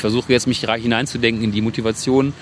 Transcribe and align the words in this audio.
ich 0.00 0.02
versuche 0.02 0.32
jetzt 0.32 0.46
mich 0.46 0.60
hineinzudenken 0.60 1.44
in 1.44 1.52
die 1.52 1.60
Motivation 1.60 2.32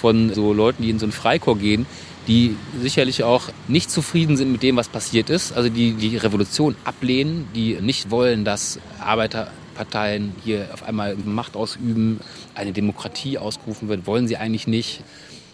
von 0.00 0.32
so 0.32 0.52
Leuten, 0.52 0.84
die 0.84 0.90
in 0.90 1.00
so 1.00 1.06
ein 1.06 1.12
Freikorps 1.12 1.60
gehen, 1.60 1.86
die 2.28 2.54
sicherlich 2.80 3.24
auch 3.24 3.48
nicht 3.66 3.90
zufrieden 3.90 4.36
sind 4.36 4.52
mit 4.52 4.62
dem, 4.62 4.76
was 4.76 4.88
passiert 4.88 5.28
ist, 5.28 5.52
also 5.52 5.68
die 5.68 5.94
die 5.94 6.16
Revolution 6.16 6.76
ablehnen, 6.84 7.48
die 7.52 7.76
nicht 7.80 8.12
wollen, 8.12 8.44
dass 8.44 8.78
Arbeiterparteien 9.00 10.34
hier 10.44 10.68
auf 10.72 10.84
einmal 10.84 11.16
Macht 11.16 11.56
ausüben, 11.56 12.20
eine 12.54 12.70
Demokratie 12.70 13.38
ausgerufen 13.38 13.88
wird, 13.88 14.06
wollen 14.06 14.28
sie 14.28 14.36
eigentlich 14.36 14.68
nicht. 14.68 15.02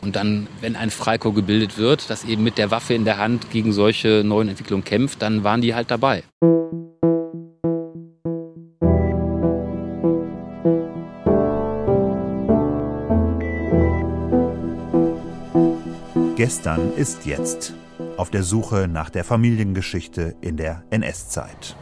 Und 0.03 0.15
dann, 0.15 0.49
wenn 0.61 0.77
ein 0.77 0.91
Freikorps 0.91 1.37
gebildet 1.37 1.79
wird, 1.79 2.11
das 2.11 2.25
eben 2.25 2.45
mit 2.45 2.59
der 2.59 2.71
Waffe 2.71 2.93
in 2.93 3.07
der 3.07 3.17
Hand 3.17 3.51
gegen 3.51 3.73
solche 3.73 4.23
neuen 4.27 4.51
Entwicklungen 4.51 4.85
kämpft, 4.85 5.23
dann 5.23 5.43
waren 5.43 5.63
die 5.63 5.75
halt 5.75 5.91
dabei. 5.91 6.23
Gestern 16.47 16.95
ist 16.95 17.27
jetzt. 17.27 17.75
Auf 18.17 18.31
der 18.31 18.45
Suche 18.45 18.87
nach 18.87 19.11
der 19.11 19.25
Familiengeschichte 19.25 20.37
in 20.41 20.57
der 20.57 20.85
NS-Zeit. 20.91 21.75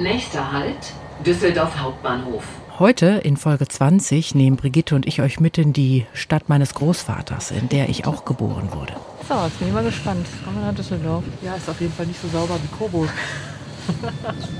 Nächster 0.00 0.50
Halt, 0.50 0.92
Düsseldorf 1.24 1.78
Hauptbahnhof. 1.78 2.42
Heute 2.80 3.06
in 3.06 3.36
Folge 3.36 3.68
20 3.68 4.34
nehmen 4.34 4.56
Brigitte 4.56 4.96
und 4.96 5.06
ich 5.06 5.22
euch 5.22 5.38
mit 5.38 5.58
in 5.58 5.72
die 5.72 6.06
Stadt 6.12 6.48
meines 6.48 6.74
Großvaters, 6.74 7.52
in 7.52 7.68
der 7.68 7.88
ich 7.88 8.08
auch 8.08 8.24
geboren 8.24 8.72
wurde. 8.72 8.94
So, 9.28 9.34
jetzt 9.44 9.60
bin 9.60 9.68
ich 9.68 9.74
mal 9.74 9.84
gespannt. 9.84 10.26
Kommen 10.44 10.56
wir 10.56 10.66
nach 10.66 10.74
Düsseldorf. 10.74 11.22
Ja, 11.40 11.54
ist 11.54 11.70
auf 11.70 11.80
jeden 11.80 11.92
Fall 11.92 12.06
nicht 12.06 12.20
so 12.20 12.26
sauber 12.26 12.58
wie 12.60 12.76
Coburg. 12.76 13.10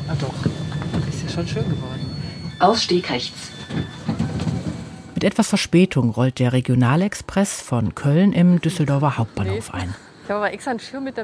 ah 0.07 0.15
doch, 0.21 1.09
ist 1.09 1.25
ja 1.25 1.29
schon 1.29 1.49
schön 1.49 1.69
geworden. 1.69 2.09
Ausstieg 2.61 3.11
rechts. 3.11 3.51
Mit 5.21 5.33
etwas 5.33 5.49
Verspätung 5.49 6.09
rollt 6.13 6.39
der 6.39 6.55
Regionalexpress 6.55 7.61
von 7.61 7.95
Köln 7.95 8.33
im 8.33 8.59
Düsseldorfer 8.63 9.19
Hauptbahnhof 9.19 9.75
ein. 9.75 9.95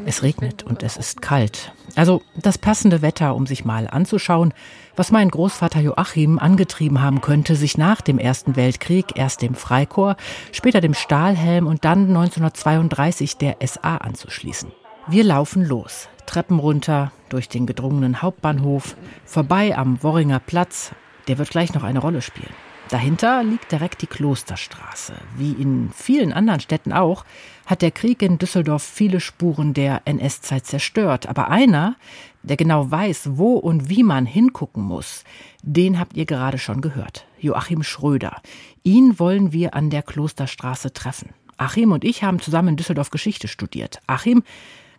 Es 0.05 0.23
regnet 0.23 0.65
und 0.65 0.83
es 0.83 0.99
ist 0.99 1.23
kalt. 1.23 1.73
Also 1.95 2.21
das 2.37 2.59
passende 2.59 3.01
Wetter, 3.01 3.35
um 3.35 3.47
sich 3.47 3.65
mal 3.65 3.89
anzuschauen, 3.89 4.53
was 4.97 5.13
mein 5.13 5.31
Großvater 5.31 5.81
Joachim 5.81 6.39
angetrieben 6.39 7.01
haben 7.01 7.23
könnte, 7.23 7.57
sich 7.57 7.79
nach 7.79 8.03
dem 8.03 8.19
Ersten 8.19 8.55
Weltkrieg 8.55 9.17
erst 9.17 9.41
dem 9.41 9.55
Freikorps, 9.55 10.23
später 10.53 10.83
dem 10.83 10.93
Stahlhelm 10.93 11.67
und 11.67 11.87
dann 11.87 12.09
1932 12.09 13.39
der 13.39 13.57
SA 13.67 13.97
anzuschließen. 13.97 14.73
Wir 15.07 15.25
laufen 15.25 15.65
los, 15.65 16.11
Treppen 16.27 16.59
runter, 16.59 17.13
durch 17.31 17.49
den 17.49 17.65
gedrungenen 17.65 18.21
Hauptbahnhof, 18.21 18.95
vorbei 19.25 19.75
am 19.75 20.03
Worringer 20.03 20.41
Platz. 20.41 20.91
Der 21.29 21.39
wird 21.39 21.49
gleich 21.49 21.73
noch 21.73 21.83
eine 21.83 22.01
Rolle 22.01 22.21
spielen. 22.21 22.53
Dahinter 22.89 23.43
liegt 23.43 23.73
direkt 23.73 24.03
die 24.03 24.07
Klosterstraße. 24.07 25.15
Wie 25.37 25.51
in 25.53 25.91
vielen 25.93 26.33
anderen 26.33 26.61
Städten 26.61 26.93
auch, 26.93 27.25
hat 27.67 27.83
der 27.83 27.91
Krieg 27.91 28.23
in 28.23 28.39
Düsseldorf 28.39 28.85
viele 28.85 29.19
Spuren 29.19 29.75
der 29.75 30.03
NS-Zeit 30.05 30.67
zerstört. 30.67 31.29
Aber 31.29 31.49
einer, 31.49 31.97
der 32.45 32.57
genau 32.57 32.89
weiß, 32.89 33.31
wo 33.33 33.55
und 33.55 33.89
wie 33.89 34.05
man 34.05 34.25
hingucken 34.25 34.85
muss, 34.85 35.25
den 35.63 35.99
habt 35.99 36.17
ihr 36.17 36.27
gerade 36.27 36.59
schon 36.59 36.81
gehört. 36.81 37.27
Joachim 37.41 37.83
Schröder. 37.83 38.41
Ihn 38.85 39.19
wollen 39.19 39.53
wir 39.53 39.75
an 39.75 39.91
der 39.91 40.03
Klosterstraße 40.03 40.93
treffen. 40.93 41.31
Achim 41.57 41.91
und 41.91 42.05
ich 42.05 42.23
haben 42.23 42.39
zusammen 42.39 42.69
in 42.69 42.77
Düsseldorf 42.77 43.11
Geschichte 43.11 43.49
studiert. 43.49 44.01
Achim 44.07 44.45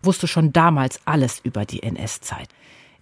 wusste 0.02 0.26
schon 0.26 0.52
damals 0.52 1.00
alles 1.06 1.40
über 1.42 1.64
die 1.64 1.82
NS-Zeit. 1.82 2.48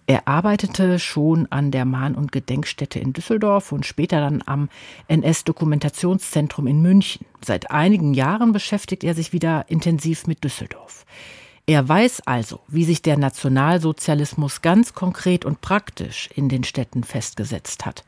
Er 0.09 0.25
arbeitete 0.25 0.99
schon 0.99 1.47
an 1.51 1.69
der 1.69 1.83
Mahn- 1.83 2.15
und 2.15 2.31
Gedenkstätte 2.31 2.97
in 2.97 3.11
Düsseldorf 3.11 3.73
und 3.73 3.85
später 3.85 4.21
dann 4.21 4.41
am 4.45 4.69
NS-Dokumentationszentrum 5.09 6.65
in 6.65 6.81
München. 6.81 7.25
Seit 7.45 7.71
einigen 7.71 8.13
Jahren 8.13 8.53
beschäftigt 8.53 9.03
er 9.03 9.13
sich 9.13 9.33
wieder 9.33 9.65
intensiv 9.67 10.25
mit 10.25 10.45
Düsseldorf. 10.45 11.05
Er 11.65 11.87
weiß 11.89 12.21
also, 12.25 12.61
wie 12.69 12.85
sich 12.85 13.01
der 13.01 13.17
Nationalsozialismus 13.17 14.61
ganz 14.61 14.93
konkret 14.93 15.43
und 15.43 15.59
praktisch 15.59 16.29
in 16.33 16.47
den 16.47 16.63
Städten 16.63 17.03
festgesetzt 17.03 17.85
hat. 17.85 18.05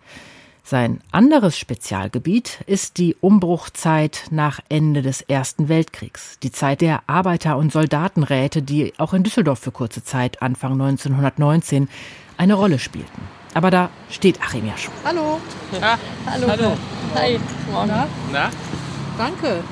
Sein 0.70 1.02
anderes 1.12 1.58
Spezialgebiet 1.58 2.60
ist 2.68 3.00
die 3.00 3.16
Umbruchzeit 3.22 4.26
nach 4.30 4.60
Ende 4.70 5.02
des 5.02 5.24
Ersten 5.24 5.68
Weltkriegs, 5.68 6.38
die 6.44 6.52
Zeit 6.52 6.82
der 6.82 7.02
Arbeiter- 7.08 7.58
und 7.58 7.72
Soldatenräte, 7.72 8.62
die 8.62 8.94
auch 9.00 9.16
in 9.16 9.24
Düsseldorf 9.24 9.58
für 9.58 9.72
kurze 9.72 10.04
Zeit 10.04 10.44
Anfang 10.44 10.74
1919 10.74 11.90
eine 12.38 12.54
Rolle 12.54 12.78
spielten. 12.78 13.20
Aber 13.56 13.72
da 13.72 13.90
steht 14.12 14.44
Achim 14.44 14.68
ja 14.68 14.78
schon. 14.78 14.94
Hallo. 15.04 15.42
Ja. 15.72 15.98
Hallo. 16.28 16.48
Hallo. 16.48 16.78
Hi. 17.16 17.40
Morgen. 17.72 17.88
Na? 17.88 18.08
Na? 18.32 18.50
Danke, 19.18 19.64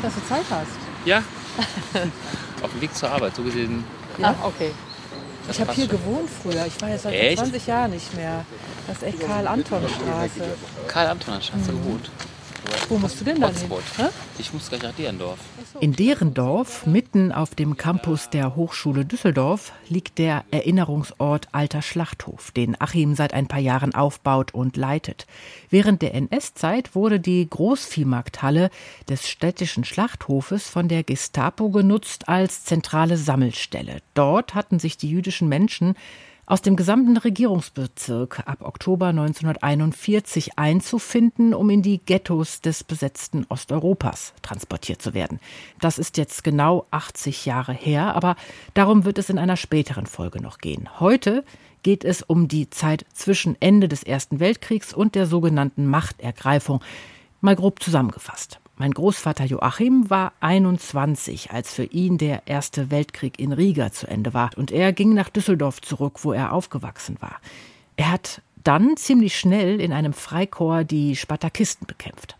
dass 0.00 0.14
du 0.14 0.24
Zeit 0.24 0.46
hast. 0.48 0.78
Ja. 1.04 1.22
Auf 2.62 2.72
dem 2.72 2.80
Weg 2.80 2.94
zur 2.94 3.10
Arbeit, 3.10 3.36
so 3.36 3.42
gesehen. 3.42 3.84
Ah, 4.22 4.34
okay. 4.44 4.70
Ich 5.50 5.60
habe 5.60 5.72
hier 5.72 5.86
schon. 5.86 5.96
gewohnt 5.98 6.28
früher. 6.42 6.66
Ich 6.66 6.80
war 6.80 6.88
jetzt 6.90 7.02
seit 7.02 7.14
Echt? 7.14 7.38
20 7.38 7.66
Jahren 7.66 7.90
nicht 7.90 8.14
mehr. 8.14 8.44
Das 8.86 8.98
ist 8.98 9.02
echt 9.04 9.20
Karl-Anton-Straße. 9.20 10.40
Karl-Antoner-Straße 10.88 11.72
Mhm. 11.72 11.82
gewohnt. 11.84 12.10
Wo 12.88 12.98
musst 12.98 13.20
du 13.20 13.24
denn 13.24 13.40
dann 13.40 13.54
hin? 13.54 13.70
Ich 14.38 14.52
muss 14.52 14.68
gleich 14.68 14.82
nach 14.82 14.94
Derendorf. 14.94 15.38
In 15.80 15.92
Derendorf, 15.92 16.86
mitten 16.86 17.32
auf 17.32 17.54
dem 17.54 17.76
Campus 17.76 18.30
der 18.30 18.56
Hochschule 18.56 19.04
Düsseldorf, 19.04 19.72
liegt 19.88 20.18
der 20.18 20.44
Erinnerungsort 20.50 21.48
Alter 21.52 21.82
Schlachthof, 21.82 22.50
den 22.50 22.80
Achim 22.80 23.14
seit 23.14 23.34
ein 23.34 23.46
paar 23.46 23.60
Jahren 23.60 23.94
aufbaut 23.94 24.54
und 24.54 24.76
leitet. 24.76 25.26
Während 25.70 26.02
der 26.02 26.14
NS-Zeit 26.14 26.94
wurde 26.94 27.20
die 27.20 27.48
Großviehmarkthalle 27.48 28.70
des 29.08 29.28
städtischen 29.28 29.84
Schlachthofes 29.84 30.68
von 30.68 30.88
der 30.88 31.04
Gestapo 31.04 31.68
genutzt 31.70 32.28
als 32.28 32.64
zentrale 32.64 33.16
Sammelstelle. 33.16 33.98
Dort 34.14 34.54
hatten 34.54 34.78
sich 34.78 34.96
die 34.96 35.10
jüdischen 35.10 35.48
Menschen 35.48 35.94
aus 36.48 36.62
dem 36.62 36.76
gesamten 36.76 37.18
Regierungsbezirk 37.18 38.42
ab 38.46 38.62
Oktober 38.62 39.08
1941 39.08 40.58
einzufinden, 40.58 41.52
um 41.52 41.68
in 41.68 41.82
die 41.82 41.98
Ghettos 41.98 42.62
des 42.62 42.84
besetzten 42.84 43.44
Osteuropas 43.50 44.32
transportiert 44.40 45.02
zu 45.02 45.12
werden. 45.12 45.40
Das 45.78 45.98
ist 45.98 46.16
jetzt 46.16 46.44
genau 46.44 46.86
80 46.90 47.44
Jahre 47.44 47.74
her, 47.74 48.14
aber 48.16 48.34
darum 48.72 49.04
wird 49.04 49.18
es 49.18 49.28
in 49.28 49.38
einer 49.38 49.58
späteren 49.58 50.06
Folge 50.06 50.40
noch 50.40 50.56
gehen. 50.56 50.88
Heute 50.98 51.44
geht 51.82 52.02
es 52.02 52.22
um 52.22 52.48
die 52.48 52.70
Zeit 52.70 53.04
zwischen 53.12 53.60
Ende 53.60 53.86
des 53.86 54.02
Ersten 54.02 54.40
Weltkriegs 54.40 54.94
und 54.94 55.14
der 55.14 55.26
sogenannten 55.26 55.86
Machtergreifung. 55.86 56.80
Mal 57.42 57.56
grob 57.56 57.82
zusammengefasst. 57.82 58.58
Mein 58.80 58.92
Großvater 58.92 59.44
Joachim 59.44 60.08
war 60.08 60.32
21, 60.38 61.50
als 61.50 61.74
für 61.74 61.82
ihn 61.82 62.16
der 62.16 62.46
Erste 62.46 62.92
Weltkrieg 62.92 63.40
in 63.40 63.52
Riga 63.52 63.90
zu 63.90 64.06
Ende 64.06 64.34
war. 64.34 64.50
Und 64.54 64.70
er 64.70 64.92
ging 64.92 65.14
nach 65.14 65.30
Düsseldorf 65.30 65.80
zurück, 65.80 66.20
wo 66.22 66.32
er 66.32 66.52
aufgewachsen 66.52 67.16
war. 67.18 67.40
Er 67.96 68.12
hat 68.12 68.40
dann 68.62 68.96
ziemlich 68.96 69.36
schnell 69.36 69.80
in 69.80 69.92
einem 69.92 70.12
Freikorps 70.12 70.86
die 70.86 71.16
Spartakisten 71.16 71.88
bekämpft. 71.88 72.36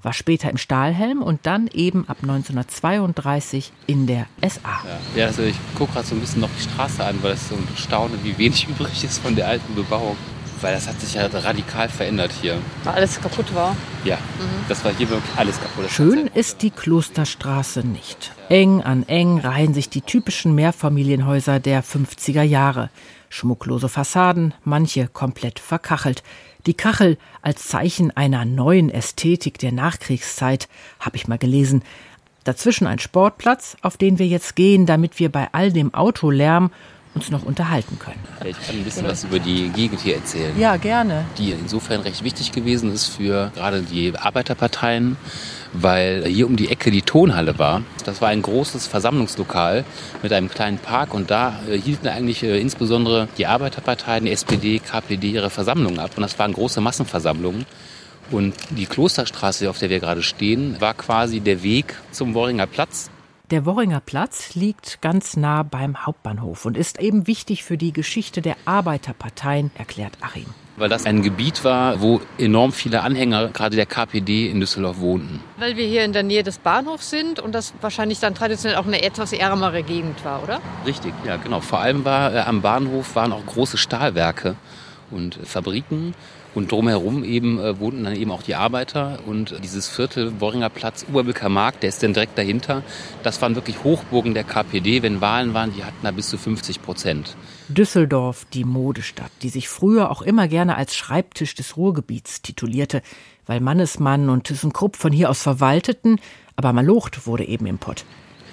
War 0.00 0.14
später 0.14 0.48
im 0.48 0.56
Stahlhelm 0.56 1.22
und 1.22 1.40
dann 1.44 1.66
eben 1.66 2.08
ab 2.08 2.16
1932 2.22 3.70
in 3.86 4.06
der 4.06 4.26
SA. 4.40 4.82
Ja, 5.14 5.26
also 5.26 5.42
ich 5.42 5.56
gucke 5.74 5.92
gerade 5.92 6.06
so 6.06 6.14
ein 6.14 6.20
bisschen 6.20 6.40
noch 6.40 6.50
die 6.58 6.62
Straße 6.62 7.04
an, 7.04 7.22
weil 7.22 7.34
ich 7.34 7.40
so 7.40 7.58
staune, 7.76 8.14
wie 8.22 8.38
wenig 8.38 8.66
übrig 8.70 9.04
ist 9.04 9.18
von 9.18 9.36
der 9.36 9.48
alten 9.48 9.74
Bebauung. 9.74 10.16
Weil 10.64 10.72
das 10.72 10.88
hat 10.88 10.98
sich 10.98 11.12
ja 11.12 11.26
radikal 11.26 11.90
verändert 11.90 12.32
hier. 12.40 12.56
Weil 12.84 12.94
alles 12.94 13.20
kaputt 13.20 13.54
war. 13.54 13.76
Ja, 14.02 14.16
das 14.66 14.82
war 14.82 14.94
hier 14.94 15.10
wirklich 15.10 15.36
alles 15.36 15.60
kaputt. 15.60 15.84
Das 15.84 15.92
Schön 15.92 16.26
ist 16.32 16.62
die 16.62 16.70
Klosterstraße 16.70 17.86
nicht. 17.86 18.32
Eng 18.48 18.80
an 18.80 19.02
eng 19.02 19.40
reihen 19.40 19.74
sich 19.74 19.90
die 19.90 20.00
typischen 20.00 20.54
Mehrfamilienhäuser 20.54 21.60
der 21.60 21.84
50er 21.84 22.40
Jahre. 22.40 22.88
Schmucklose 23.28 23.90
Fassaden, 23.90 24.54
manche 24.64 25.06
komplett 25.06 25.58
verkachelt. 25.58 26.22
Die 26.64 26.72
Kachel 26.72 27.18
als 27.42 27.68
Zeichen 27.68 28.10
einer 28.16 28.46
neuen 28.46 28.88
Ästhetik 28.88 29.58
der 29.58 29.72
Nachkriegszeit, 29.72 30.70
habe 30.98 31.16
ich 31.16 31.28
mal 31.28 31.36
gelesen. 31.36 31.82
Dazwischen 32.44 32.86
ein 32.86 33.00
Sportplatz, 33.00 33.76
auf 33.82 33.98
den 33.98 34.18
wir 34.18 34.26
jetzt 34.26 34.56
gehen, 34.56 34.86
damit 34.86 35.18
wir 35.18 35.30
bei 35.30 35.46
all 35.52 35.72
dem 35.72 35.92
Autolärm 35.92 36.70
uns 37.14 37.30
noch 37.30 37.44
unterhalten 37.44 37.98
können. 37.98 38.18
Ich 38.44 38.60
kann 38.66 38.76
ein 38.76 38.84
bisschen 38.84 39.06
was 39.06 39.24
über 39.24 39.38
die 39.38 39.68
Gegend 39.68 40.00
hier 40.00 40.16
erzählen. 40.16 40.58
Ja, 40.58 40.76
gerne. 40.76 41.24
die 41.38 41.52
insofern 41.52 42.00
recht 42.00 42.24
wichtig 42.24 42.52
gewesen 42.52 42.92
ist 42.92 43.06
für 43.06 43.52
gerade 43.54 43.82
die 43.82 44.16
Arbeiterparteien, 44.16 45.16
weil 45.72 46.24
hier 46.26 46.46
um 46.46 46.56
die 46.56 46.70
Ecke 46.70 46.90
die 46.90 47.02
Tonhalle 47.02 47.58
war. 47.58 47.82
Das 48.04 48.20
war 48.20 48.28
ein 48.28 48.42
großes 48.42 48.86
Versammlungslokal 48.86 49.84
mit 50.22 50.32
einem 50.32 50.48
kleinen 50.48 50.78
Park 50.78 51.14
und 51.14 51.30
da 51.30 51.60
äh, 51.68 51.78
hielten 51.78 52.08
eigentlich 52.08 52.42
äh, 52.42 52.60
insbesondere 52.60 53.28
die 53.38 53.46
Arbeiterparteien, 53.46 54.24
die 54.24 54.32
SPD, 54.32 54.80
KPD 54.80 55.30
ihre 55.30 55.50
Versammlungen 55.50 56.00
ab 56.00 56.12
und 56.16 56.22
das 56.22 56.38
waren 56.38 56.52
große 56.52 56.80
Massenversammlungen. 56.80 57.64
Und 58.30 58.54
die 58.70 58.86
Klosterstraße, 58.86 59.68
auf 59.68 59.78
der 59.78 59.90
wir 59.90 60.00
gerade 60.00 60.22
stehen, 60.22 60.80
war 60.80 60.94
quasi 60.94 61.40
der 61.40 61.62
Weg 61.62 61.94
zum 62.10 62.34
Worringer 62.34 62.66
Platz. 62.66 63.10
Der 63.50 63.66
Worringer 63.66 64.00
Platz 64.00 64.54
liegt 64.54 65.02
ganz 65.02 65.36
nah 65.36 65.62
beim 65.62 66.06
Hauptbahnhof 66.06 66.64
und 66.64 66.78
ist 66.78 66.98
eben 66.98 67.26
wichtig 67.26 67.62
für 67.62 67.76
die 67.76 67.92
Geschichte 67.92 68.40
der 68.40 68.56
Arbeiterparteien, 68.64 69.70
erklärt 69.74 70.14
Achim. 70.22 70.46
Weil 70.78 70.88
das 70.88 71.04
ein 71.04 71.20
Gebiet 71.20 71.62
war, 71.62 72.00
wo 72.00 72.22
enorm 72.38 72.72
viele 72.72 73.02
Anhänger 73.02 73.48
gerade 73.48 73.76
der 73.76 73.84
KPD 73.84 74.48
in 74.48 74.60
Düsseldorf 74.60 74.98
wohnten. 74.98 75.40
Weil 75.58 75.76
wir 75.76 75.86
hier 75.86 76.06
in 76.06 76.14
der 76.14 76.22
Nähe 76.22 76.42
des 76.42 76.56
Bahnhofs 76.56 77.10
sind 77.10 77.38
und 77.38 77.54
das 77.54 77.74
wahrscheinlich 77.82 78.18
dann 78.18 78.34
traditionell 78.34 78.78
auch 78.78 78.86
eine 78.86 79.02
etwas 79.02 79.34
ärmere 79.34 79.82
Gegend 79.82 80.24
war, 80.24 80.42
oder? 80.42 80.62
Richtig, 80.86 81.12
ja 81.26 81.36
genau. 81.36 81.60
Vor 81.60 81.80
allem 81.80 82.06
war 82.06 82.34
äh, 82.34 82.38
am 82.38 82.62
Bahnhof 82.62 83.14
waren 83.14 83.30
auch 83.30 83.44
große 83.44 83.76
Stahlwerke 83.76 84.56
und 85.10 85.38
Fabriken 85.44 86.14
und 86.54 86.70
drumherum 86.70 87.24
eben 87.24 87.58
äh, 87.58 87.78
wohnten 87.78 88.04
dann 88.04 88.16
eben 88.16 88.30
auch 88.30 88.42
die 88.42 88.54
Arbeiter 88.54 89.18
und 89.26 89.54
dieses 89.62 89.88
Viertel, 89.88 90.40
Worringer 90.40 90.70
Platz, 90.70 91.04
Oberbücker 91.08 91.48
Markt, 91.48 91.82
der 91.82 91.88
ist 91.88 92.02
dann 92.02 92.14
direkt 92.14 92.38
dahinter. 92.38 92.82
Das 93.22 93.40
waren 93.42 93.54
wirklich 93.54 93.82
Hochburgen 93.84 94.34
der 94.34 94.44
KPD. 94.44 95.02
Wenn 95.02 95.20
Wahlen 95.20 95.54
waren, 95.54 95.72
die 95.74 95.84
hatten 95.84 95.98
da 96.02 96.10
bis 96.10 96.28
zu 96.28 96.38
50 96.38 96.82
Prozent. 96.82 97.36
Düsseldorf, 97.68 98.46
die 98.52 98.64
Modestadt, 98.64 99.30
die 99.42 99.48
sich 99.48 99.68
früher 99.68 100.10
auch 100.10 100.22
immer 100.22 100.48
gerne 100.48 100.76
als 100.76 100.94
Schreibtisch 100.94 101.54
des 101.54 101.76
Ruhrgebiets 101.76 102.42
titulierte, 102.42 103.02
weil 103.46 103.60
Mannesmann 103.60 104.28
und 104.28 104.44
ThyssenKrupp 104.44 104.96
von 104.96 105.12
hier 105.12 105.30
aus 105.30 105.42
verwalteten, 105.42 106.20
aber 106.56 106.72
Malocht 106.72 107.26
wurde 107.26 107.44
eben 107.44 107.66
im 107.66 107.78
Pott. 107.78 108.04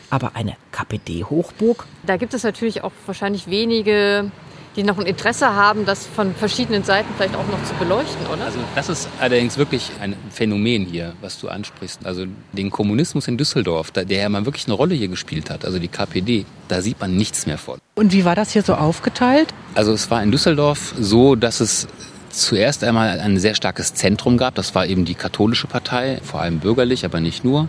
Aber 0.10 0.36
eine 0.36 0.58
KPD-Hochburg? 0.72 1.86
Da 2.06 2.18
gibt 2.18 2.34
es 2.34 2.44
natürlich 2.44 2.84
auch 2.84 2.92
wahrscheinlich 3.06 3.48
wenige 3.48 4.32
die 4.76 4.84
noch 4.84 4.98
ein 4.98 5.06
Interesse 5.06 5.54
haben, 5.54 5.86
das 5.86 6.08
von 6.08 6.34
verschiedenen 6.34 6.84
Seiten 6.84 7.10
vielleicht 7.18 7.36
auch 7.36 7.48
noch 7.48 7.64
zu 7.64 7.74
beleuchten, 7.76 8.26
oder? 8.28 8.46
Also 8.46 8.60
das 8.76 8.90
ist 8.90 9.10
allerdings 9.20 9.58
wirklich 9.58 9.92
ein 10.00 10.16
Phänomen 10.32 10.86
hier, 10.86 11.14
was 11.22 11.40
du 11.40 11.50
ansprichst. 11.50 12.06
Also 12.06 12.26
den 12.54 12.70
Kommunismus 12.70 13.28
in 13.28 13.38
Düsseldorf, 13.38 13.92
der 13.92 14.06
ja 14.06 14.30
mal 14.30 14.46
wirklich 14.46 14.66
eine 14.66 14.74
Rolle 14.74 14.96
hier 14.96 15.10
gespielt 15.10 15.50
hat, 15.50 15.66
also 15.66 15.80
die 15.80 15.90
KPD, 15.90 16.46
da 16.68 16.82
sieht 16.82 17.00
man 17.00 17.16
nichts 17.16 17.46
mehr 17.46 17.58
von. 17.58 17.80
Und 17.96 18.14
wie 18.14 18.24
war 18.24 18.36
das 18.36 18.52
hier 18.52 18.64
so 18.64 18.76
aufgeteilt? 18.76 19.54
Also 19.76 19.92
es 19.92 20.10
war 20.10 20.24
in 20.24 20.32
Düsseldorf 20.32 20.94
so, 20.98 21.36
dass 21.36 21.60
es 21.60 21.88
zuerst 22.30 22.84
einmal 22.84 23.20
ein 23.20 23.38
sehr 23.40 23.56
starkes 23.56 23.94
Zentrum 23.94 24.38
gab. 24.38 24.56
Das 24.56 24.74
war 24.74 24.86
eben 24.86 25.04
die 25.04 25.16
katholische 25.16 25.68
Partei, 25.68 26.22
vor 26.24 26.42
allem 26.42 26.60
bürgerlich, 26.60 27.04
aber 27.04 27.20
nicht 27.20 27.44
nur. 27.44 27.68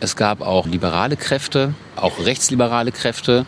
Es 0.00 0.16
gab 0.16 0.40
auch 0.40 0.66
liberale 0.66 1.16
Kräfte, 1.16 1.74
auch 1.96 2.18
rechtsliberale 2.24 2.92
Kräfte 2.92 3.46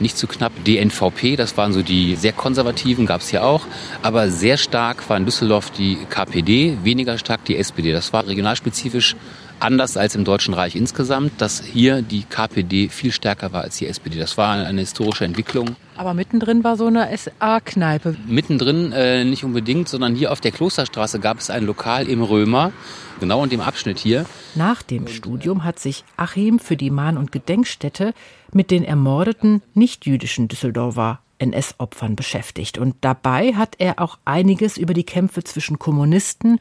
nicht 0.00 0.16
zu 0.16 0.26
knapp 0.26 0.52
DNVP, 0.64 1.36
das 1.36 1.56
waren 1.56 1.72
so 1.72 1.82
die 1.82 2.16
sehr 2.16 2.32
konservativen, 2.32 3.06
gab 3.06 3.20
es 3.20 3.28
hier 3.28 3.44
auch. 3.44 3.66
Aber 4.02 4.30
sehr 4.30 4.56
stark 4.56 5.08
war 5.08 5.16
in 5.16 5.24
Düsseldorf 5.24 5.70
die 5.70 5.98
KPD, 6.08 6.78
weniger 6.82 7.18
stark 7.18 7.44
die 7.44 7.56
SPD. 7.56 7.92
Das 7.92 8.12
war 8.12 8.26
regionalspezifisch 8.26 9.16
anders 9.60 9.96
als 9.96 10.14
im 10.14 10.24
Deutschen 10.24 10.54
Reich 10.54 10.76
insgesamt, 10.76 11.40
dass 11.40 11.62
hier 11.62 12.02
die 12.02 12.24
KPD 12.24 12.88
viel 12.88 13.12
stärker 13.12 13.52
war 13.52 13.62
als 13.62 13.76
die 13.78 13.86
SPD. 13.86 14.18
Das 14.18 14.38
war 14.38 14.52
eine 14.52 14.80
historische 14.80 15.24
Entwicklung. 15.24 15.76
Aber 15.96 16.14
mittendrin 16.14 16.62
war 16.64 16.76
so 16.76 16.86
eine 16.86 17.08
SA-Kneipe. 17.16 18.16
Mittendrin 18.26 18.92
äh, 18.92 19.24
nicht 19.24 19.44
unbedingt, 19.44 19.88
sondern 19.88 20.14
hier 20.14 20.32
auf 20.32 20.40
der 20.40 20.52
Klosterstraße 20.52 21.18
gab 21.18 21.38
es 21.38 21.50
ein 21.50 21.64
Lokal 21.64 22.08
im 22.08 22.22
Römer, 22.22 22.72
genau 23.20 23.42
in 23.42 23.50
dem 23.50 23.60
Abschnitt 23.60 23.98
hier. 23.98 24.24
Nach 24.54 24.82
dem 24.82 25.08
Studium 25.08 25.64
hat 25.64 25.78
sich 25.78 26.04
Achim 26.16 26.58
für 26.58 26.76
die 26.76 26.90
Mahn- 26.90 27.16
und 27.16 27.32
Gedenkstätte 27.32 28.14
mit 28.52 28.70
den 28.70 28.84
ermordeten 28.84 29.62
nicht-jüdischen 29.74 30.48
Düsseldorfer 30.48 31.20
NS-Opfern 31.38 32.16
beschäftigt. 32.16 32.78
Und 32.78 32.96
dabei 33.00 33.54
hat 33.54 33.76
er 33.78 34.00
auch 34.00 34.18
einiges 34.24 34.76
über 34.76 34.94
die 34.94 35.04
Kämpfe 35.04 35.44
zwischen 35.44 35.78
Kommunisten 35.78 36.58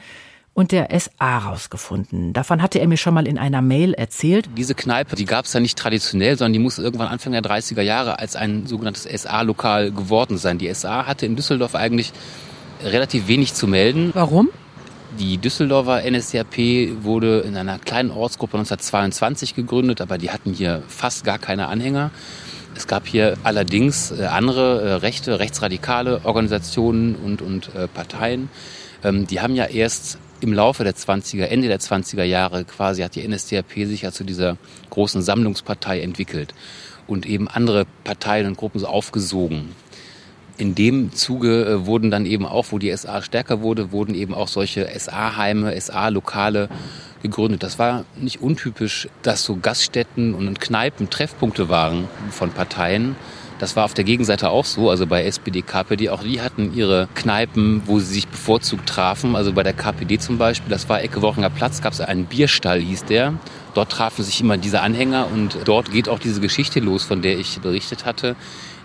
und 0.54 0.72
der 0.72 0.89
SA 1.00 1.38
rausgefunden. 1.38 2.34
Davon 2.34 2.63
hatte 2.63 2.80
er 2.80 2.88
mir 2.88 2.98
schon 2.98 3.13
mal 3.13 3.28
in 3.28 3.38
einer 3.38 3.62
Mail 3.62 3.94
erzählt. 3.94 4.50
Diese 4.57 4.74
Kneipe, 4.74 5.16
die 5.16 5.25
gab 5.25 5.45
es 5.45 5.54
ja 5.54 5.60
nicht 5.60 5.78
traditionell, 5.78 6.36
sondern 6.36 6.54
die 6.54 6.60
muss 6.60 6.80
irgendwann 6.80 7.10
Anfang 7.10 7.34
der 7.34 7.44
30er 7.44 7.81
Jahre 7.81 8.18
als 8.18 8.36
ein 8.36 8.66
sogenanntes 8.66 9.04
SA-Lokal 9.04 9.92
geworden 9.92 10.38
sein. 10.38 10.57
Die 10.57 10.74
SA 10.74 11.06
hatte 11.06 11.28
in 11.28 11.36
Düsseldorf 11.36 11.75
eigentlich 11.75 12.12
relativ 12.83 13.28
wenig 13.28 13.54
zu 13.54 13.68
melden. 13.68 14.10
Warum? 14.16 14.50
Die 15.15 15.38
Düsseldorfer 15.38 16.04
NSDAP 16.09 17.04
wurde 17.04 17.39
in 17.39 17.56
einer 17.56 17.80
kleinen 17.80 18.12
Ortsgruppe 18.12 18.57
1922 18.57 19.56
gegründet, 19.56 20.01
aber 20.01 20.18
die 20.18 20.31
hatten 20.31 20.54
hier 20.54 20.83
fast 20.88 21.24
gar 21.24 21.39
keine 21.39 21.68
Anhänger. 21.68 22.12
Es 22.75 22.88
gab 22.88 23.07
hier 23.07 23.38
allerdings 23.44 24.12
äh, 24.12 24.25
andere 24.25 24.81
äh, 24.81 24.94
rechte, 24.95 25.39
rechtsradikale 25.39 26.21
Organisationen 26.25 27.15
und, 27.15 27.42
und 27.42 27.74
äh, 27.74 27.88
Parteien. 27.88 28.50
Ähm, 29.04 29.25
die 29.25 29.39
haben 29.39 29.56
ja 29.56 29.65
erst 29.65 30.19
im 30.42 30.54
Laufe 30.54 30.83
der 30.83 30.94
20er, 30.94 31.45
Ende 31.45 31.69
der 31.69 31.80
20er 31.80 32.24
Jahre 32.24 32.65
quasi 32.65 33.01
hat 33.01 33.15
die 33.15 33.27
NSDAP 33.27 33.74
sich 33.74 34.04
ja 34.04 34.12
zu 34.12 34.24
dieser 34.24 34.57
großen 34.92 35.21
Sammlungspartei 35.21 36.01
entwickelt 36.01 36.54
und 37.07 37.25
eben 37.25 37.48
andere 37.48 37.86
Parteien 38.04 38.45
und 38.45 38.57
Gruppen 38.57 38.80
so 38.80 38.88
aufgesogen. 38.88 39.74
In 40.57 40.74
dem 40.74 41.13
Zuge 41.13 41.65
äh, 41.65 41.86
wurden 41.86 42.09
dann 42.09 42.25
eben 42.25 42.45
auch, 42.45 42.68
wo 42.71 42.80
die 42.80 42.95
SA 42.95 43.21
stärker 43.21 43.62
wurde, 43.62 43.92
wurden 43.92 44.15
eben 44.15 44.33
auch 44.33 44.48
solche 44.48 44.88
SA-Heime, 44.98 45.80
SA-Lokale 45.80 46.69
gegründet. 47.21 47.63
Das 47.63 47.77
war 47.77 48.06
nicht 48.15 48.42
untypisch, 48.42 49.07
dass 49.21 49.44
so 49.44 49.57
Gaststätten 49.57 50.33
und 50.33 50.59
Kneipen 50.59 51.09
Treffpunkte 51.09 51.69
waren 51.69 52.07
von 52.31 52.51
Parteien, 52.51 53.15
das 53.59 53.75
war 53.75 53.86
auf 53.86 53.95
der 53.95 54.04
Gegenseite 54.04 54.51
auch 54.51 54.65
so, 54.65 54.92
also 54.92 55.07
bei 55.07 55.24
SPD, 55.24 55.63
KPD, 55.63 56.09
auch 56.09 56.21
die 56.21 56.42
hatten 56.42 56.75
ihre 56.75 57.07
Kneipen, 57.15 57.81
wo 57.88 58.00
sie 58.00 58.13
sich 58.13 58.27
bevorzugt 58.27 58.88
trafen. 58.88 59.36
Also 59.36 59.51
bei 59.51 59.63
der 59.63 59.74
KPD 59.74 60.19
zum 60.19 60.38
Beispiel, 60.38 60.69
das 60.69 60.88
war 60.89 61.01
Ecke 61.01 61.24
Wochener 61.24 61.50
Platz, 61.50 61.81
gab 61.81 61.94
es 61.94 62.00
einen 62.00 62.25
Bierstall, 62.25 62.80
hieß 62.80 63.06
der. 63.06 63.33
Dort 63.74 63.92
trafen 63.92 64.24
sich 64.24 64.42
immer 64.42 64.57
diese 64.57 64.81
Anhänger 64.81 65.27
und 65.33 65.57
dort 65.65 65.92
geht 65.92 66.07
auch 66.07 66.19
diese 66.19 66.39
Geschichte 66.39 66.80
los, 66.80 67.04
von 67.04 67.24
der 67.24 67.39
ich 67.39 67.59
berichtet 67.59 68.06
hatte 68.06 68.36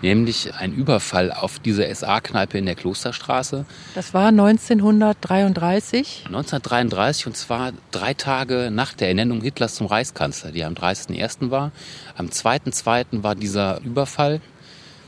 nämlich 0.03 0.53
ein 0.53 0.73
Überfall 0.73 1.31
auf 1.31 1.57
diese 1.57 1.93
SA-Kneipe 1.93 2.57
in 2.59 2.65
der 2.67 2.75
Klosterstraße. 2.75 3.65
Das 3.95 4.13
war 4.13 4.27
1933? 4.27 6.25
1933 6.27 7.27
und 7.27 7.35
zwar 7.35 7.71
drei 7.91 8.13
Tage 8.13 8.69
nach 8.71 8.93
der 8.93 9.07
Ernennung 9.07 9.41
Hitlers 9.41 9.75
zum 9.75 9.87
Reichskanzler, 9.87 10.51
die 10.51 10.63
am 10.63 10.73
30.01. 10.73 11.49
war. 11.49 11.71
Am 12.15 12.27
2.02. 12.27 13.23
war 13.23 13.33
dieser 13.33 13.81
Überfall. 13.81 14.41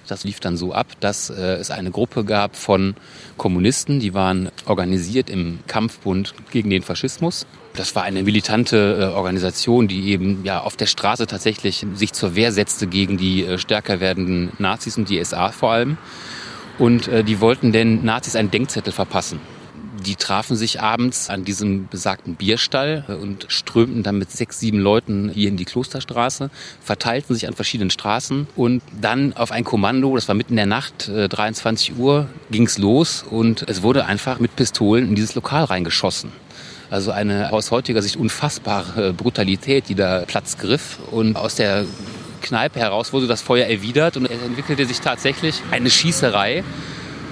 Das 0.07 0.24
lief 0.24 0.39
dann 0.39 0.56
so 0.56 0.74
ab, 0.74 0.88
dass 1.00 1.30
äh, 1.30 1.56
es 1.56 1.71
eine 1.71 1.91
Gruppe 1.91 2.24
gab 2.24 2.56
von 2.56 2.95
Kommunisten, 3.38 4.00
die 4.00 4.13
waren 4.13 4.50
organisiert 4.65 5.30
im 5.30 5.59
Kampfbund 5.68 6.33
gegen 6.51 6.69
den 6.69 6.83
Faschismus. 6.83 7.45
Das 7.75 7.95
war 7.95 8.04
eine 8.04 8.24
militante 8.24 9.12
äh, 9.12 9.16
Organisation, 9.16 9.88
die 9.88 10.10
eben 10.10 10.45
ja 10.45 10.62
auf 10.62 10.77
der 10.77 10.86
Straße 10.86 11.27
tatsächlich 11.27 11.86
sich 11.94 12.13
zur 12.13 12.36
Wehr 12.36 12.51
setzte 12.51 12.88
gegen 12.88 13.18
die 13.18 13.44
äh, 13.44 13.57
stärker 13.57 14.00
werdenden 14.00 14.51
Nazis 14.60 14.98
und 14.98 15.10
die 15.10 15.24
SA 15.24 15.51
vor 15.51 15.72
allem. 15.72 15.98
Und 16.79 17.08
äh, 17.08 17.24
die 17.24 17.41
wollten 17.41 17.72
den 17.74 18.05
Nazis 18.05 18.36
einen 18.36 18.51
Denkzettel 18.51 18.94
verpassen. 18.94 19.39
Die 20.05 20.15
trafen 20.15 20.55
sich 20.55 20.82
abends 20.82 21.29
an 21.29 21.46
diesem 21.46 21.88
besagten 21.88 22.36
Bierstall 22.36 23.05
und 23.22 23.46
strömten 23.50 24.03
dann 24.03 24.20
mit 24.20 24.29
sechs, 24.29 24.60
sieben 24.60 24.79
Leuten 24.79 25.29
hier 25.29 25.50
in 25.50 25.58
die 25.58 25.65
Klosterstraße, 25.65 26.51
verteilten 26.82 27.34
sich 27.34 27.48
an 27.48 27.55
verschiedenen 27.55 27.89
Straßen 27.89 28.48
und 28.55 28.84
dann 29.00 29.34
auf 29.34 29.51
ein 29.51 29.63
Kommando, 29.63 30.13
das 30.15 30.27
war 30.27 30.36
mitten 30.36 30.53
in 30.53 30.58
der 30.58 30.65
Nacht, 30.65 31.10
23 31.10 31.98
Uhr, 31.98 32.27
ging's 32.51 32.77
los 32.77 33.24
und 33.27 33.67
es 33.67 33.82
wurde 33.82 34.05
einfach 34.05 34.39
mit 34.39 34.55
Pistolen 34.55 35.08
in 35.08 35.15
dieses 35.15 35.34
Lokal 35.34 35.63
reingeschossen. 35.63 36.32
Also 36.89 37.12
eine 37.12 37.51
aus 37.51 37.72
heutiger 37.72 38.01
Sicht 38.01 38.15
unfassbare 38.15 39.13
Brutalität, 39.13 39.89
die 39.89 39.96
da 39.96 40.24
Platz 40.25 40.58
griff 40.58 41.00
und 41.12 41.36
aus 41.36 41.56
der 41.56 41.86
Kneipe 42.42 42.80
heraus 42.80 43.12
wurde 43.12 43.25
das 43.25 43.42
Feuer 43.42 43.65
erwidert 43.65 44.18
und 44.18 44.25
es 44.25 44.42
entwickelte 44.42 44.86
sich 44.86 45.01
tatsächlich 45.01 45.62
eine 45.72 45.89
Schießerei. 45.89 46.63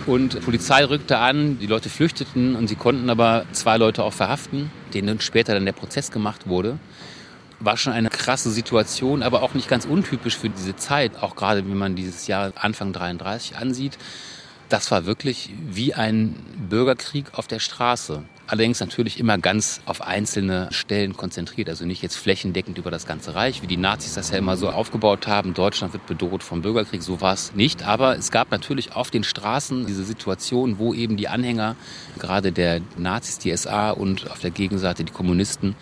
Und 0.05 0.33
die 0.33 0.39
Polizei 0.39 0.83
rückte 0.83 1.19
an, 1.19 1.59
die 1.59 1.67
Leute 1.67 1.87
flüchteten 1.89 2.55
und 2.55 2.67
sie 2.67 2.75
konnten 2.75 3.09
aber 3.09 3.45
zwei 3.53 3.77
Leute 3.77 4.03
auch 4.03 4.11
verhaften, 4.11 4.71
denen 4.93 5.21
später 5.21 5.53
dann 5.53 5.65
der 5.65 5.71
Prozess 5.71 6.11
gemacht 6.11 6.47
wurde. 6.47 6.77
War 7.59 7.77
schon 7.77 7.93
eine 7.93 8.09
krasse 8.09 8.51
Situation, 8.51 9.23
aber 9.23 9.43
auch 9.43 9.53
nicht 9.53 9.69
ganz 9.69 9.85
untypisch 9.85 10.37
für 10.37 10.49
diese 10.49 10.75
Zeit, 10.75 11.21
auch 11.21 11.35
gerade 11.35 11.63
wenn 11.65 11.77
man 11.77 11.95
dieses 11.95 12.27
Jahr 12.27 12.51
Anfang 12.55 12.91
33 12.91 13.55
ansieht. 13.55 13.97
Das 14.67 14.91
war 14.91 15.05
wirklich 15.05 15.51
wie 15.69 15.93
ein 15.93 16.35
Bürgerkrieg 16.69 17.27
auf 17.33 17.47
der 17.47 17.59
Straße. 17.59 18.23
Allerdings 18.45 18.81
natürlich 18.81 19.19
immer 19.19 19.37
ganz 19.37 19.79
auf 19.85 20.01
einzelne 20.01 20.67
Stellen 20.71 21.15
konzentriert, 21.15 21.69
also 21.69 21.85
nicht 21.85 22.01
jetzt 22.01 22.17
flächendeckend 22.17 22.77
über 22.77 22.91
das 22.91 23.05
ganze 23.05 23.35
Reich, 23.35 23.61
wie 23.61 23.67
die 23.67 23.77
Nazis 23.77 24.15
das 24.15 24.31
ja 24.31 24.37
immer 24.37 24.57
so 24.57 24.69
aufgebaut 24.69 25.27
haben. 25.27 25.53
Deutschland 25.53 25.93
wird 25.93 26.05
bedroht 26.07 26.43
vom 26.43 26.61
Bürgerkrieg, 26.61 27.01
so 27.01 27.21
war 27.21 27.33
es 27.33 27.55
nicht. 27.55 27.83
Aber 27.83 28.17
es 28.17 28.31
gab 28.31 28.51
natürlich 28.51 28.95
auf 28.95 29.11
den 29.11 29.23
Straßen 29.23 29.85
diese 29.85 30.03
Situation, 30.03 30.77
wo 30.77 30.93
eben 30.93 31.15
die 31.15 31.29
Anhänger, 31.29 31.77
gerade 32.19 32.51
der 32.51 32.81
Nazis, 32.97 33.37
die 33.39 33.55
SA 33.55 33.91
und 33.91 34.29
auf 34.29 34.39
der 34.39 34.51
Gegenseite 34.51 35.05
die 35.05 35.13
Kommunisten, 35.13 35.75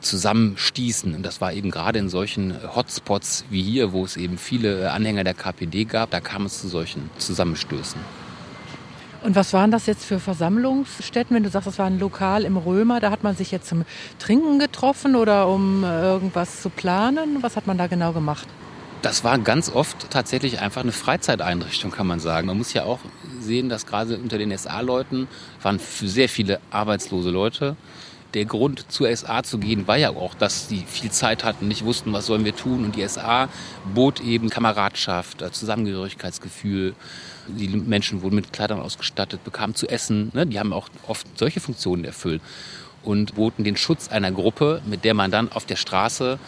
zusammenstießen. 0.00 1.14
Und 1.14 1.22
das 1.22 1.40
war 1.40 1.52
eben 1.52 1.70
gerade 1.70 1.98
in 1.98 2.08
solchen 2.08 2.54
Hotspots 2.74 3.44
wie 3.50 3.62
hier, 3.62 3.92
wo 3.92 4.04
es 4.04 4.16
eben 4.16 4.38
viele 4.38 4.92
Anhänger 4.92 5.24
der 5.24 5.34
KPD 5.34 5.84
gab, 5.84 6.10
da 6.10 6.20
kam 6.20 6.46
es 6.46 6.60
zu 6.60 6.68
solchen 6.68 7.10
Zusammenstößen. 7.18 8.00
Und 9.22 9.34
was 9.34 9.52
waren 9.52 9.70
das 9.70 9.86
jetzt 9.86 10.04
für 10.04 10.20
Versammlungsstätten, 10.20 11.34
wenn 11.34 11.42
du 11.42 11.50
sagst, 11.50 11.66
das 11.66 11.78
war 11.78 11.86
ein 11.86 11.98
Lokal 11.98 12.44
im 12.44 12.56
Römer? 12.56 13.00
Da 13.00 13.10
hat 13.10 13.24
man 13.24 13.34
sich 13.36 13.50
jetzt 13.50 13.68
zum 13.68 13.84
Trinken 14.18 14.58
getroffen 14.58 15.16
oder 15.16 15.48
um 15.48 15.82
irgendwas 15.82 16.62
zu 16.62 16.70
planen? 16.70 17.42
Was 17.42 17.56
hat 17.56 17.66
man 17.66 17.78
da 17.78 17.88
genau 17.88 18.12
gemacht? 18.12 18.46
Das 19.02 19.24
war 19.24 19.38
ganz 19.38 19.70
oft 19.70 20.10
tatsächlich 20.10 20.60
einfach 20.60 20.82
eine 20.82 20.92
Freizeiteinrichtung, 20.92 21.90
kann 21.90 22.06
man 22.06 22.20
sagen. 22.20 22.46
Man 22.46 22.58
muss 22.58 22.72
ja 22.72 22.84
auch 22.84 23.00
sehen, 23.40 23.68
dass 23.68 23.86
gerade 23.86 24.18
unter 24.18 24.38
den 24.38 24.56
SA-Leuten 24.56 25.28
waren 25.62 25.78
sehr 25.78 26.28
viele 26.28 26.60
arbeitslose 26.70 27.30
Leute. 27.30 27.76
Der 28.34 28.44
Grund, 28.44 28.90
zur 28.90 29.14
SA 29.16 29.42
zu 29.42 29.58
gehen, 29.58 29.86
war 29.88 29.96
ja 29.96 30.10
auch, 30.10 30.34
dass 30.34 30.68
sie 30.68 30.84
viel 30.86 31.10
Zeit 31.10 31.44
hatten, 31.44 31.66
nicht 31.66 31.84
wussten, 31.84 32.12
was 32.12 32.26
sollen 32.26 32.44
wir 32.44 32.54
tun. 32.54 32.84
Und 32.84 32.96
die 32.96 33.06
SA 33.08 33.48
bot 33.94 34.20
eben 34.20 34.50
Kameradschaft, 34.50 35.42
äh, 35.42 35.50
Zusammengehörigkeitsgefühl. 35.50 36.94
Die 37.48 37.68
Menschen 37.68 38.22
wurden 38.22 38.36
mit 38.36 38.52
Kleidern 38.52 38.80
ausgestattet, 38.80 39.42
bekamen 39.44 39.74
zu 39.74 39.88
essen. 39.88 40.30
Ne? 40.34 40.46
Die 40.46 40.58
haben 40.58 40.72
auch 40.72 40.88
oft 41.06 41.26
solche 41.38 41.60
Funktionen 41.60 42.04
erfüllt 42.04 42.42
und 43.02 43.34
boten 43.36 43.64
den 43.64 43.76
Schutz 43.76 44.08
einer 44.08 44.30
Gruppe, 44.32 44.82
mit 44.86 45.04
der 45.04 45.14
man 45.14 45.30
dann 45.30 45.50
auf 45.50 45.64
der 45.64 45.76
Straße 45.76 46.38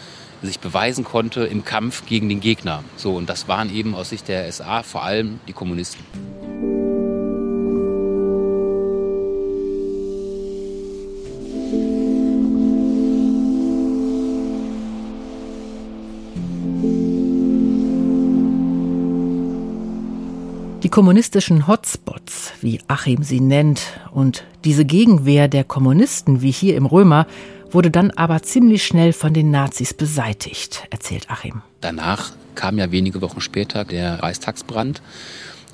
sich 0.43 0.59
beweisen 0.59 1.05
konnte 1.05 1.45
im 1.45 1.65
Kampf 1.65 2.07
gegen 2.07 2.29
den 2.29 2.41
Gegner. 2.41 2.83
So, 2.97 3.17
und 3.17 3.29
das 3.29 3.49
waren 3.49 3.75
eben 3.75 3.95
aus 3.95 4.11
Sicht 4.11 4.29
der 4.29 4.51
SA 4.51 4.83
vor 4.83 5.03
allem 5.03 5.41
die 5.47 5.53
Kommunisten. 5.53 6.05
Die 20.91 20.95
kommunistischen 20.97 21.69
Hotspots, 21.69 22.51
wie 22.63 22.81
Achim 22.89 23.23
sie 23.23 23.39
nennt, 23.39 23.81
und 24.11 24.43
diese 24.65 24.85
Gegenwehr 24.85 25.47
der 25.47 25.63
Kommunisten, 25.63 26.43
wie 26.43 26.51
hier 26.51 26.77
im 26.77 26.85
Römer, 26.85 27.29
wurde 27.71 27.93
dann 27.93 28.11
aber 28.11 28.43
ziemlich 28.43 28.85
schnell 28.85 29.13
von 29.13 29.33
den 29.33 29.53
Nazis 29.53 29.95
beseitigt, 29.95 30.89
erzählt 30.91 31.31
Achim. 31.31 31.63
Danach 31.81 32.33
kam 32.57 32.77
ja 32.77 32.91
wenige 32.91 33.23
Wochen 33.23 33.41
später 33.41 33.85
der 33.85 34.21
Reichstagsbrand. 34.21 35.01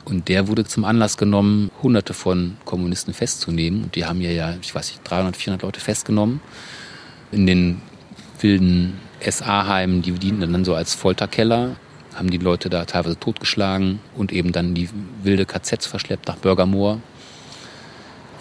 Und 0.05 0.29
der 0.29 0.49
wurde 0.49 0.67
zum 0.67 0.85
Anlass 0.85 1.17
genommen, 1.17 1.71
hunderte 1.83 2.13
von 2.13 2.59
Kommunisten 2.67 3.15
festzunehmen. 3.15 3.85
Und 3.85 3.95
die 3.95 4.05
haben 4.05 4.21
ja, 4.21 4.55
ich 4.61 4.75
weiß 4.75 4.91
nicht, 4.91 5.01
300, 5.05 5.35
400 5.35 5.63
Leute 5.63 5.81
festgenommen. 5.81 6.43
In 7.33 7.47
den 7.47 7.81
wilden 8.39 9.01
SA-Heimen, 9.27 10.03
die 10.03 10.13
dienten 10.13 10.53
dann 10.53 10.67
so 10.67 10.75
als 10.75 10.95
Folterkeller, 10.95 11.77
haben 12.17 12.31
die 12.31 12.39
Leute 12.39 12.71
da 12.71 12.85
teilweise 12.85 13.19
totgeschlagen 13.19 14.01
und 14.17 14.33
eben 14.33 14.53
dann 14.53 14.75
die 14.75 14.89
wilde 15.23 15.47
KZs 15.47 15.87
verschleppt 15.87 16.29
nach 16.29 16.37
Bürgermoor 16.37 17.01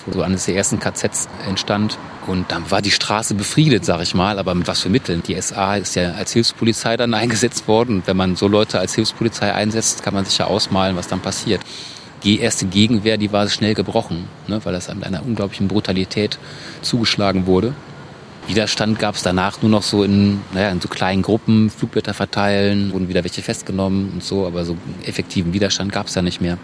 wo 0.05 0.13
so 0.13 0.21
eines 0.21 0.45
der 0.45 0.55
ersten 0.55 0.79
KZs 0.79 1.27
entstand. 1.47 1.97
Und 2.27 2.51
dann 2.51 2.69
war 2.71 2.81
die 2.81 2.91
Straße 2.91 3.35
befriedet, 3.35 3.85
sag 3.85 4.01
ich 4.01 4.15
mal, 4.15 4.39
aber 4.39 4.55
mit 4.55 4.67
was 4.67 4.81
für 4.81 4.89
Mitteln? 4.89 5.23
Die 5.23 5.39
SA 5.39 5.75
ist 5.75 5.95
ja 5.95 6.13
als 6.13 6.33
Hilfspolizei 6.33 6.97
dann 6.97 7.13
eingesetzt 7.13 7.67
worden. 7.67 8.03
Wenn 8.05 8.17
man 8.17 8.35
so 8.35 8.47
Leute 8.47 8.79
als 8.79 8.95
Hilfspolizei 8.95 9.53
einsetzt, 9.53 10.03
kann 10.03 10.13
man 10.13 10.25
sich 10.25 10.37
ja 10.37 10.45
ausmalen, 10.45 10.95
was 10.95 11.07
dann 11.07 11.21
passiert. 11.21 11.61
Die 12.23 12.39
erste 12.39 12.65
Gegenwehr, 12.65 13.17
die 13.17 13.31
war 13.31 13.47
schnell 13.49 13.75
gebrochen, 13.75 14.27
ne, 14.47 14.59
weil 14.63 14.73
das 14.73 14.93
mit 14.93 15.03
einer 15.03 15.23
unglaublichen 15.23 15.67
Brutalität 15.67 16.39
zugeschlagen 16.81 17.45
wurde. 17.45 17.73
Widerstand 18.47 18.99
gab 18.99 19.15
es 19.15 19.23
danach 19.23 19.61
nur 19.63 19.71
noch 19.71 19.81
so 19.81 20.03
in, 20.03 20.39
naja, 20.53 20.69
in 20.69 20.79
so 20.79 20.87
kleinen 20.87 21.23
Gruppen, 21.23 21.71
Flugblätter 21.71 22.13
verteilen, 22.13 22.93
wurden 22.93 23.09
wieder 23.09 23.23
welche 23.23 23.41
festgenommen 23.41 24.11
und 24.13 24.23
so, 24.23 24.45
aber 24.45 24.65
so 24.65 24.77
effektiven 25.03 25.51
Widerstand 25.51 25.91
gab 25.91 26.07
es 26.07 26.13
da 26.13 26.21
nicht 26.21 26.41
mehr. 26.41 26.57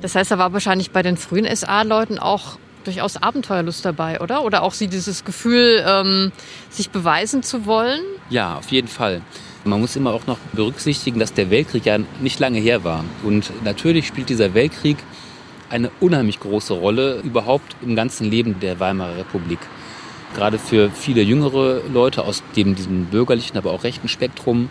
Das 0.00 0.14
heißt, 0.14 0.30
da 0.30 0.38
war 0.38 0.52
wahrscheinlich 0.52 0.90
bei 0.90 1.02
den 1.02 1.16
frühen 1.16 1.46
SA-Leuten 1.54 2.18
auch 2.18 2.58
durchaus 2.84 3.22
Abenteuerlust 3.22 3.84
dabei, 3.84 4.20
oder? 4.20 4.42
Oder 4.44 4.62
auch 4.62 4.72
sie 4.72 4.88
dieses 4.88 5.24
Gefühl, 5.24 5.84
ähm, 5.86 6.32
sich 6.70 6.90
beweisen 6.90 7.42
zu 7.42 7.66
wollen? 7.66 8.00
Ja, 8.30 8.56
auf 8.56 8.72
jeden 8.72 8.88
Fall. 8.88 9.20
Man 9.64 9.80
muss 9.80 9.94
immer 9.94 10.12
auch 10.12 10.26
noch 10.26 10.38
berücksichtigen, 10.52 11.20
dass 11.20 11.34
der 11.34 11.50
Weltkrieg 11.50 11.86
ja 11.86 11.98
nicht 12.20 12.40
lange 12.40 12.58
her 12.58 12.82
war. 12.82 13.04
Und 13.22 13.52
natürlich 13.64 14.08
spielt 14.08 14.28
dieser 14.28 14.54
Weltkrieg 14.54 14.96
eine 15.72 15.90
unheimlich 16.00 16.38
große 16.38 16.74
Rolle 16.74 17.20
überhaupt 17.20 17.76
im 17.82 17.96
ganzen 17.96 18.30
Leben 18.30 18.60
der 18.60 18.78
Weimarer 18.78 19.16
Republik. 19.16 19.58
Gerade 20.34 20.58
für 20.58 20.90
viele 20.90 21.22
jüngere 21.22 21.80
Leute 21.92 22.24
aus 22.24 22.42
dem, 22.56 22.74
diesem 22.74 23.06
bürgerlichen, 23.06 23.56
aber 23.56 23.72
auch 23.72 23.82
rechten 23.82 24.08
Spektrum 24.08 24.68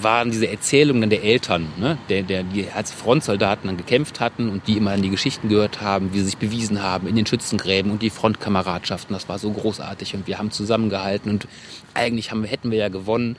waren 0.00 0.30
diese 0.30 0.48
Erzählungen 0.48 1.10
der 1.10 1.22
Eltern, 1.22 1.66
ne? 1.78 1.98
der, 2.08 2.22
der, 2.22 2.42
die 2.42 2.66
als 2.74 2.90
Frontsoldaten 2.90 3.68
dann 3.68 3.76
gekämpft 3.76 4.20
hatten 4.20 4.48
und 4.48 4.66
die 4.66 4.78
immer 4.78 4.92
an 4.92 5.02
die 5.02 5.10
Geschichten 5.10 5.48
gehört 5.48 5.80
haben, 5.80 6.12
wie 6.12 6.18
sie 6.18 6.26
sich 6.26 6.38
bewiesen 6.38 6.82
haben 6.82 7.06
in 7.06 7.14
den 7.14 7.26
Schützengräben 7.26 7.92
und 7.92 8.02
die 8.02 8.10
Frontkameradschaften. 8.10 9.12
Das 9.12 9.28
war 9.28 9.38
so 9.38 9.50
großartig 9.50 10.14
und 10.14 10.26
wir 10.26 10.38
haben 10.38 10.50
zusammengehalten 10.50 11.30
und 11.30 11.46
eigentlich 11.94 12.30
haben, 12.30 12.44
hätten 12.44 12.70
wir 12.70 12.78
ja 12.78 12.88
gewonnen, 12.88 13.36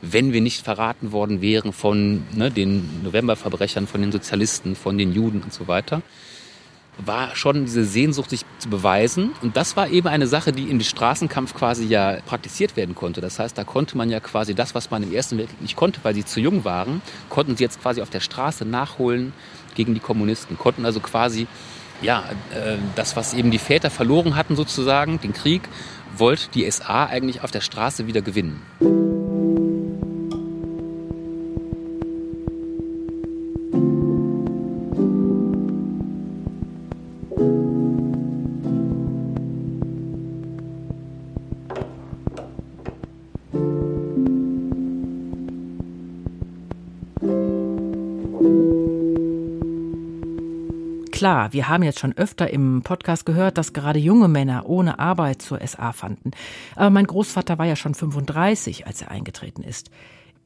wenn 0.00 0.32
wir 0.32 0.40
nicht 0.40 0.62
verraten 0.62 1.10
worden 1.10 1.40
wären 1.40 1.72
von 1.72 2.22
ne, 2.34 2.50
den 2.50 3.02
Novemberverbrechern, 3.02 3.86
von 3.86 4.00
den 4.00 4.12
Sozialisten, 4.12 4.76
von 4.76 4.96
den 4.96 5.12
Juden 5.12 5.42
und 5.42 5.52
so 5.52 5.66
weiter 5.66 6.02
war 6.98 7.36
schon 7.36 7.64
diese 7.66 7.84
Sehnsucht, 7.84 8.30
sich 8.30 8.42
zu 8.58 8.68
beweisen. 8.68 9.32
Und 9.42 9.56
das 9.56 9.76
war 9.76 9.88
eben 9.88 10.08
eine 10.08 10.26
Sache, 10.26 10.52
die 10.52 10.70
im 10.70 10.80
Straßenkampf 10.80 11.54
quasi 11.54 11.84
ja 11.84 12.18
praktiziert 12.24 12.76
werden 12.76 12.94
konnte. 12.94 13.20
Das 13.20 13.38
heißt, 13.38 13.56
da 13.56 13.64
konnte 13.64 13.96
man 13.96 14.10
ja 14.10 14.20
quasi 14.20 14.54
das, 14.54 14.74
was 14.74 14.90
man 14.90 15.02
im 15.02 15.12
Ersten 15.12 15.36
Weltkrieg 15.38 15.60
nicht 15.60 15.76
konnte, 15.76 16.00
weil 16.02 16.14
sie 16.14 16.24
zu 16.24 16.40
jung 16.40 16.64
waren, 16.64 17.02
konnten 17.28 17.56
sie 17.56 17.64
jetzt 17.64 17.82
quasi 17.82 18.00
auf 18.00 18.10
der 18.10 18.20
Straße 18.20 18.64
nachholen 18.64 19.32
gegen 19.74 19.94
die 19.94 20.00
Kommunisten. 20.00 20.56
Konnten 20.56 20.86
also 20.86 21.00
quasi, 21.00 21.46
ja, 22.00 22.24
äh, 22.54 22.76
das, 22.94 23.14
was 23.16 23.34
eben 23.34 23.50
die 23.50 23.58
Väter 23.58 23.90
verloren 23.90 24.36
hatten 24.36 24.56
sozusagen, 24.56 25.20
den 25.20 25.34
Krieg, 25.34 25.62
wollte 26.16 26.48
die 26.54 26.70
SA 26.70 27.06
eigentlich 27.06 27.42
auf 27.42 27.50
der 27.50 27.60
Straße 27.60 28.06
wieder 28.06 28.22
gewinnen. 28.22 28.62
Klar, 51.16 51.54
wir 51.54 51.70
haben 51.70 51.82
jetzt 51.82 51.98
schon 51.98 52.12
öfter 52.18 52.50
im 52.50 52.82
Podcast 52.82 53.24
gehört, 53.24 53.56
dass 53.56 53.72
gerade 53.72 53.98
junge 53.98 54.28
Männer 54.28 54.68
ohne 54.68 54.98
Arbeit 54.98 55.40
zur 55.40 55.66
SA 55.66 55.92
fanden. 55.92 56.32
Aber 56.74 56.90
mein 56.90 57.06
Großvater 57.06 57.56
war 57.56 57.64
ja 57.64 57.74
schon 57.74 57.94
35, 57.94 58.86
als 58.86 59.00
er 59.00 59.10
eingetreten 59.10 59.62
ist. 59.62 59.90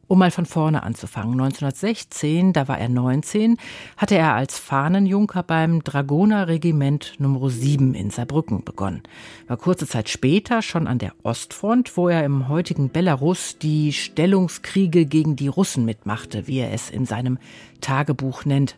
Um 0.07 0.21
mal 0.21 0.31
von 0.31 0.47
vorne 0.47 0.85
anzufangen. 0.85 1.33
1916, 1.33 2.53
da 2.53 2.69
war 2.69 2.79
er 2.79 2.89
19, 2.89 3.57
hatte 3.97 4.17
er 4.17 4.35
als 4.35 4.61
Fahnenjunker 4.61 5.43
beim 5.43 5.83
Dragonerregiment 5.83 7.15
Nr. 7.19 7.51
7 7.51 7.95
in 7.95 8.11
Saarbrücken 8.11 8.63
begonnen. 8.63 9.03
War 9.49 9.57
kurze 9.57 9.89
Zeit 9.89 10.09
später 10.09 10.63
schon 10.63 10.87
an 10.87 10.99
der 10.99 11.15
Ostfront, 11.25 11.97
wo 11.97 12.09
er 12.09 12.25
im 12.25 12.49
heutigen 12.49 12.91
Belarus 12.91 13.59
die 13.59 13.93
Stellungskriege 13.93 15.05
gegen 15.05 15.35
die 15.35 15.49
Russen 15.49 15.85
mitmachte, 15.85 16.47
wie 16.47 16.59
er 16.59 16.73
es 16.73 16.91
in 16.91 17.07
seinem 17.07 17.39
Tagebuch 17.81 18.45
nennt. 18.45 18.77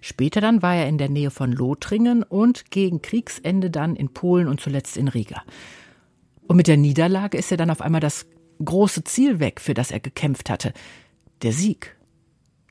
Später 0.00 0.40
dann 0.40 0.62
war 0.62 0.76
er 0.76 0.88
in 0.88 0.98
der 0.98 1.08
Nähe 1.08 1.30
von 1.30 1.52
Lothringen 1.52 2.22
und 2.22 2.70
gegen 2.70 3.02
Kriegsende 3.02 3.70
dann 3.70 3.96
in 3.96 4.08
Polen 4.10 4.48
und 4.48 4.60
zuletzt 4.60 4.96
in 4.96 5.08
Riga. 5.08 5.42
Und 6.46 6.56
mit 6.56 6.68
der 6.68 6.76
Niederlage 6.76 7.36
ist 7.36 7.50
er 7.50 7.56
dann 7.56 7.70
auf 7.70 7.80
einmal 7.80 8.00
das 8.00 8.26
große 8.64 9.04
Ziel 9.04 9.40
weg, 9.40 9.60
für 9.60 9.74
das 9.74 9.90
er 9.90 10.00
gekämpft 10.00 10.50
hatte. 10.50 10.72
Der 11.42 11.52
Sieg 11.52 11.96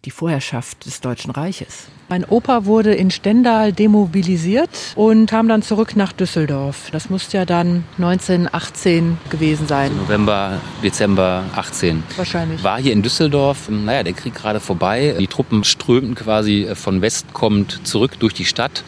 die 0.08 0.12
Vorherrschaft 0.12 0.86
des 0.86 1.02
Deutschen 1.02 1.32
Reiches. 1.32 1.88
Mein 2.08 2.24
Opa 2.24 2.64
wurde 2.64 2.94
in 2.94 3.12
Stendal 3.12 3.74
demobilisiert 3.74 4.70
und 4.96 5.30
kam 5.30 5.50
dann 5.50 5.64
zurück 5.64 5.98
nach 5.98 6.14
Düsseldorf. 6.14 6.88
Das 6.94 7.10
muss 7.10 7.34
ja 7.34 7.44
dann 7.44 7.84
1918 7.98 9.18
gewesen 9.30 9.68
sein. 9.68 9.92
Also 9.92 10.04
November, 10.04 10.62
Dezember 10.82 11.44
18. 11.54 12.04
Wahrscheinlich. 12.16 12.64
War 12.64 12.80
hier 12.80 12.94
in 12.94 13.02
Düsseldorf, 13.02 13.68
naja, 13.68 14.04
der 14.04 14.14
Krieg 14.14 14.34
gerade 14.34 14.62
vorbei. 14.62 15.14
Die 15.20 15.28
Truppen 15.28 15.66
strömten 15.66 16.16
quasi 16.16 16.70
von 16.74 17.02
West 17.02 17.34
kommend 17.34 17.86
zurück 17.86 18.18
durch 18.20 18.34
die 18.34 18.46
Stadt. 18.46 18.86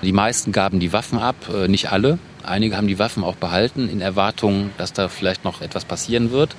Die 0.00 0.12
meisten 0.12 0.52
gaben 0.52 0.80
die 0.80 0.94
Waffen 0.94 1.18
ab, 1.18 1.36
äh, 1.54 1.68
nicht 1.68 1.92
alle. 1.92 2.18
Einige 2.42 2.78
haben 2.78 2.86
die 2.86 2.98
Waffen 2.98 3.24
auch 3.24 3.36
behalten 3.36 3.90
in 3.90 4.00
Erwartung, 4.00 4.70
dass 4.78 4.94
da 4.94 5.08
vielleicht 5.08 5.44
noch 5.44 5.60
etwas 5.60 5.84
passieren 5.84 6.30
wird. 6.30 6.56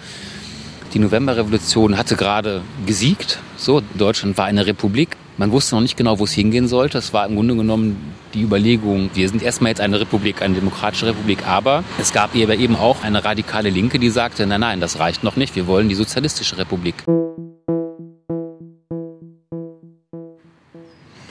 Die 0.94 1.00
Novemberrevolution 1.00 1.98
hatte 1.98 2.16
gerade 2.16 2.62
gesiegt. 2.86 3.40
So, 3.58 3.82
Deutschland 3.96 4.38
war 4.38 4.46
eine 4.46 4.66
Republik. 4.66 5.18
Man 5.38 5.52
wusste 5.52 5.76
noch 5.76 5.82
nicht 5.82 5.98
genau, 5.98 6.18
wo 6.18 6.24
es 6.24 6.32
hingehen 6.32 6.68
sollte. 6.68 6.98
Es 6.98 7.14
war 7.14 7.28
im 7.28 7.36
Grunde 7.36 7.56
genommen 7.56 8.14
die 8.34 8.42
Überlegung, 8.42 9.10
wir 9.14 9.30
sind 9.30 9.44
erstmal 9.44 9.70
jetzt 9.70 9.82
eine 9.82 10.00
Republik, 10.00 10.42
eine 10.42 10.56
demokratische 10.56 11.08
Republik, 11.08 11.48
aber 11.48 11.84
es 12.00 12.12
gab 12.14 12.36
eben 12.36 12.76
auch 12.76 13.04
eine 13.04 13.24
radikale 13.24 13.70
Linke, 13.70 14.00
die 14.00 14.10
sagte, 14.10 14.46
nein, 14.46 14.62
nein, 14.62 14.80
das 14.80 15.00
reicht 15.00 15.24
noch 15.24 15.36
nicht, 15.36 15.56
wir 15.56 15.68
wollen 15.68 15.90
die 15.90 15.96
sozialistische 15.96 16.58
Republik. 16.58 16.96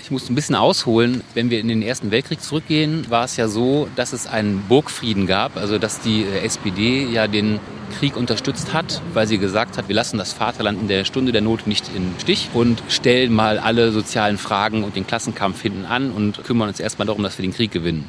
Ich 0.06 0.12
muss 0.12 0.30
ein 0.30 0.36
bisschen 0.36 0.54
ausholen. 0.54 1.24
Wenn 1.34 1.50
wir 1.50 1.58
in 1.58 1.66
den 1.66 1.82
Ersten 1.82 2.12
Weltkrieg 2.12 2.40
zurückgehen, 2.40 3.10
war 3.10 3.24
es 3.24 3.36
ja 3.36 3.48
so, 3.48 3.88
dass 3.96 4.12
es 4.12 4.28
einen 4.28 4.62
Burgfrieden 4.68 5.26
gab, 5.26 5.56
also 5.56 5.80
dass 5.80 5.98
die 5.98 6.22
äh, 6.22 6.44
SPD 6.44 7.08
ja 7.10 7.26
den 7.26 7.58
Krieg 7.98 8.16
unterstützt 8.16 8.72
hat, 8.72 9.02
weil 9.14 9.26
sie 9.26 9.38
gesagt 9.38 9.76
hat, 9.76 9.88
wir 9.88 9.96
lassen 9.96 10.16
das 10.16 10.32
Vaterland 10.32 10.80
in 10.80 10.86
der 10.86 11.04
Stunde 11.04 11.32
der 11.32 11.40
Not 11.40 11.66
nicht 11.66 11.90
im 11.96 12.14
Stich 12.20 12.50
und 12.54 12.84
stellen 12.86 13.34
mal 13.34 13.58
alle 13.58 13.90
sozialen 13.90 14.38
Fragen 14.38 14.84
und 14.84 14.94
den 14.94 15.08
Klassenkampf 15.08 15.60
hinten 15.60 15.84
an 15.84 16.12
und 16.12 16.44
kümmern 16.44 16.68
uns 16.68 16.78
erstmal 16.78 17.06
darum, 17.06 17.24
dass 17.24 17.36
wir 17.36 17.42
den 17.42 17.52
Krieg 17.52 17.72
gewinnen. 17.72 18.04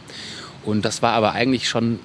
Und 0.65 0.85
das 0.85 1.01
war 1.01 1.13
aber 1.13 1.31
eigentlich 1.31 1.67
schon 1.67 1.97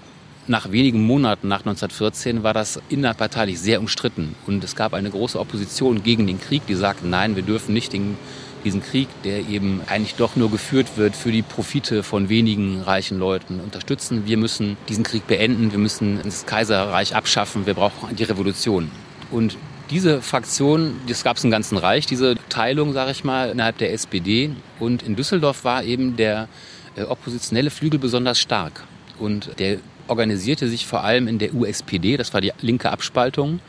nach 0.47 0.73
wenigen 0.73 1.03
Monaten 1.05 1.49
nach 1.49 1.61
1914 1.61 2.43
war 2.43 2.55
das 2.55 2.81
innerparteilich 2.89 3.61
sehr 3.61 3.79
umstritten. 3.79 4.35
Und 4.47 4.65
es 4.65 4.75
gab 4.75 4.95
eine 4.95 5.11
große 5.11 5.39
Opposition 5.39 6.03
gegen 6.03 6.27
den 6.27 6.41
Krieg, 6.41 6.67
die 6.67 6.75
sagten, 6.77 7.11
nein, 7.11 7.37
wir 7.37 7.43
dürfen 7.43 7.75
nicht 7.75 7.93
den, 7.93 8.17
diesen 8.65 8.83
Krieg, 8.83 9.09
der 9.25 9.49
eben 9.49 9.81
eigentlich 9.87 10.15
doch 10.15 10.37
nur 10.37 10.51
geführt 10.51 10.97
wird 10.97 11.17
für 11.17 11.33
die 11.33 11.43
Profite 11.43 12.03
von 12.03 12.29
wenigen 12.29 12.83
reichen 12.83 13.19
Leuten, 13.19 13.61
unterstützen. 13.61 14.27
Wir 14.27 14.37
müssen 14.37 14.77
diesen 14.89 15.05
Krieg 15.05 15.27
beenden, 15.27 15.73
wir 15.73 15.79
müssen 15.79 16.21
das 16.25 16.47
Kaiserreich 16.47 17.15
abschaffen, 17.15 17.67
wir 17.67 17.75
brauchen 17.75 18.15
die 18.15 18.25
Revolution. 18.25 18.91
Und 19.31 19.57
diese 19.91 20.23
Fraktion, 20.23 20.95
das 21.07 21.25
gab 21.25 21.37
es 21.37 21.45
im 21.45 21.51
ganzen 21.51 21.77
Reich, 21.77 22.07
diese 22.07 22.37
Teilung, 22.49 22.93
sage 22.93 23.11
ich 23.11 23.25
mal, 23.25 23.51
innerhalb 23.51 23.79
der 23.79 23.93
SPD. 23.93 24.51
Und 24.81 25.03
in 25.03 25.17
Düsseldorf 25.17 25.65
war 25.65 25.85
eben 25.85 26.17
der 26.17 26.49
äh, 26.97 27.03
oppositionelle 27.03 27.71
Flügel 27.71 27.99
besonders 27.99 28.39
stark. 28.39 28.85
Und 29.19 29.59
der 29.59 29.79
organisierte 30.09 30.69
sich 30.69 30.87
vor 30.87 31.05
allem 31.05 31.29
in 31.29 31.39
der 31.39 31.55
USPD, 31.55 32.17
das 32.17 32.33
war 32.35 32.41
die 32.41 32.53
linke 32.61 32.91
Abspaltung 32.91 33.61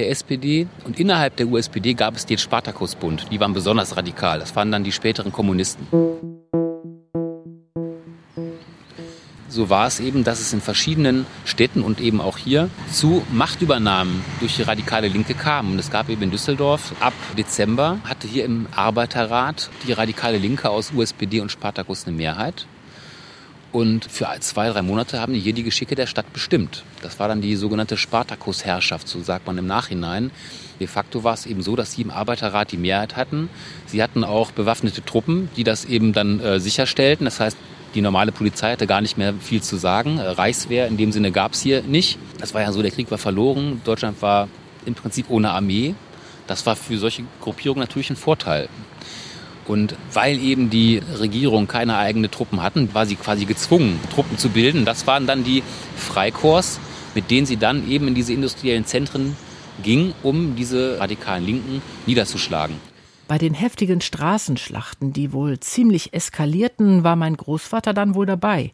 der 0.00 0.10
SPD. 0.10 0.66
Und 0.84 0.98
innerhalb 0.98 1.36
der 1.36 1.46
USPD 1.46 1.94
gab 1.94 2.16
es 2.16 2.24
den 2.24 2.38
Spartakusbund. 2.38 3.26
Die 3.30 3.38
waren 3.38 3.52
besonders 3.52 3.96
radikal. 3.96 4.38
Das 4.38 4.56
waren 4.56 4.72
dann 4.72 4.82
die 4.82 4.92
späteren 4.92 5.30
Kommunisten. 5.30 5.86
So 9.48 9.68
war 9.68 9.88
es 9.88 9.98
eben, 10.00 10.22
dass 10.22 10.40
es 10.40 10.52
in 10.52 10.60
verschiedenen 10.60 11.26
Städten 11.44 11.82
und 11.82 12.00
eben 12.00 12.20
auch 12.20 12.38
hier 12.38 12.70
zu 12.90 13.26
Machtübernahmen 13.32 14.24
durch 14.38 14.56
die 14.56 14.62
radikale 14.62 15.08
Linke 15.08 15.34
kam. 15.34 15.72
Und 15.72 15.78
es 15.78 15.90
gab 15.90 16.08
eben 16.08 16.22
in 16.22 16.30
Düsseldorf 16.30 16.94
ab 17.00 17.12
Dezember 17.36 17.98
hatte 18.04 18.28
hier 18.28 18.44
im 18.44 18.68
Arbeiterrat 18.74 19.68
die 19.86 19.92
radikale 19.92 20.38
Linke 20.38 20.70
aus 20.70 20.92
USPD 20.94 21.40
und 21.40 21.50
Spartakus 21.50 22.06
eine 22.06 22.16
Mehrheit. 22.16 22.66
Und 23.72 24.04
für 24.06 24.28
zwei, 24.40 24.68
drei 24.68 24.82
Monate 24.82 25.20
haben 25.20 25.32
die 25.32 25.38
hier 25.38 25.52
die 25.52 25.62
Geschicke 25.62 25.94
der 25.94 26.06
Stadt 26.06 26.32
bestimmt. 26.32 26.82
Das 27.02 27.20
war 27.20 27.28
dann 27.28 27.40
die 27.40 27.54
sogenannte 27.54 27.96
Spartakus-Herrschaft, 27.96 29.06
so 29.06 29.22
sagt 29.22 29.46
man 29.46 29.58
im 29.58 29.66
Nachhinein. 29.66 30.32
De 30.80 30.88
facto 30.88 31.22
war 31.22 31.34
es 31.34 31.46
eben 31.46 31.62
so, 31.62 31.76
dass 31.76 31.92
sie 31.92 32.02
im 32.02 32.10
Arbeiterrat 32.10 32.72
die 32.72 32.78
Mehrheit 32.78 33.16
hatten. 33.16 33.48
Sie 33.86 34.02
hatten 34.02 34.24
auch 34.24 34.50
bewaffnete 34.50 35.04
Truppen, 35.04 35.50
die 35.56 35.62
das 35.62 35.84
eben 35.84 36.12
dann 36.12 36.40
äh, 36.40 36.58
sicherstellten. 36.58 37.26
Das 37.26 37.38
heißt, 37.38 37.56
die 37.94 38.00
normale 38.00 38.32
Polizei 38.32 38.72
hatte 38.72 38.86
gar 38.86 39.00
nicht 39.00 39.18
mehr 39.18 39.34
viel 39.34 39.62
zu 39.62 39.76
sagen. 39.76 40.18
Äh, 40.18 40.22
Reichswehr 40.22 40.88
in 40.88 40.96
dem 40.96 41.12
Sinne 41.12 41.30
gab 41.30 41.52
es 41.52 41.60
hier 41.60 41.82
nicht. 41.82 42.18
Das 42.38 42.54
war 42.54 42.62
ja 42.62 42.72
so, 42.72 42.82
der 42.82 42.90
Krieg 42.90 43.10
war 43.10 43.18
verloren. 43.18 43.82
Deutschland 43.84 44.20
war 44.22 44.48
im 44.84 44.94
Prinzip 44.94 45.26
ohne 45.28 45.50
Armee. 45.50 45.94
Das 46.46 46.66
war 46.66 46.74
für 46.74 46.98
solche 46.98 47.22
Gruppierungen 47.40 47.80
natürlich 47.80 48.10
ein 48.10 48.16
Vorteil. 48.16 48.68
Und 49.70 49.94
weil 50.12 50.36
eben 50.40 50.68
die 50.68 51.00
Regierung 51.20 51.68
keine 51.68 51.96
eigenen 51.96 52.28
Truppen 52.28 52.60
hatten, 52.60 52.92
war 52.92 53.06
sie 53.06 53.14
quasi 53.14 53.44
gezwungen, 53.44 54.00
Truppen 54.12 54.36
zu 54.36 54.48
bilden. 54.48 54.84
Das 54.84 55.06
waren 55.06 55.28
dann 55.28 55.44
die 55.44 55.62
Freikorps, 55.94 56.80
mit 57.14 57.30
denen 57.30 57.46
sie 57.46 57.56
dann 57.56 57.88
eben 57.88 58.08
in 58.08 58.16
diese 58.16 58.32
industriellen 58.32 58.84
Zentren 58.84 59.36
ging, 59.84 60.12
um 60.24 60.56
diese 60.56 60.98
radikalen 60.98 61.46
Linken 61.46 61.82
niederzuschlagen. 62.06 62.74
Bei 63.28 63.38
den 63.38 63.54
heftigen 63.54 64.00
Straßenschlachten, 64.00 65.12
die 65.12 65.32
wohl 65.32 65.60
ziemlich 65.60 66.14
eskalierten, 66.14 67.04
war 67.04 67.14
mein 67.14 67.36
Großvater 67.36 67.94
dann 67.94 68.16
wohl 68.16 68.26
dabei. 68.26 68.72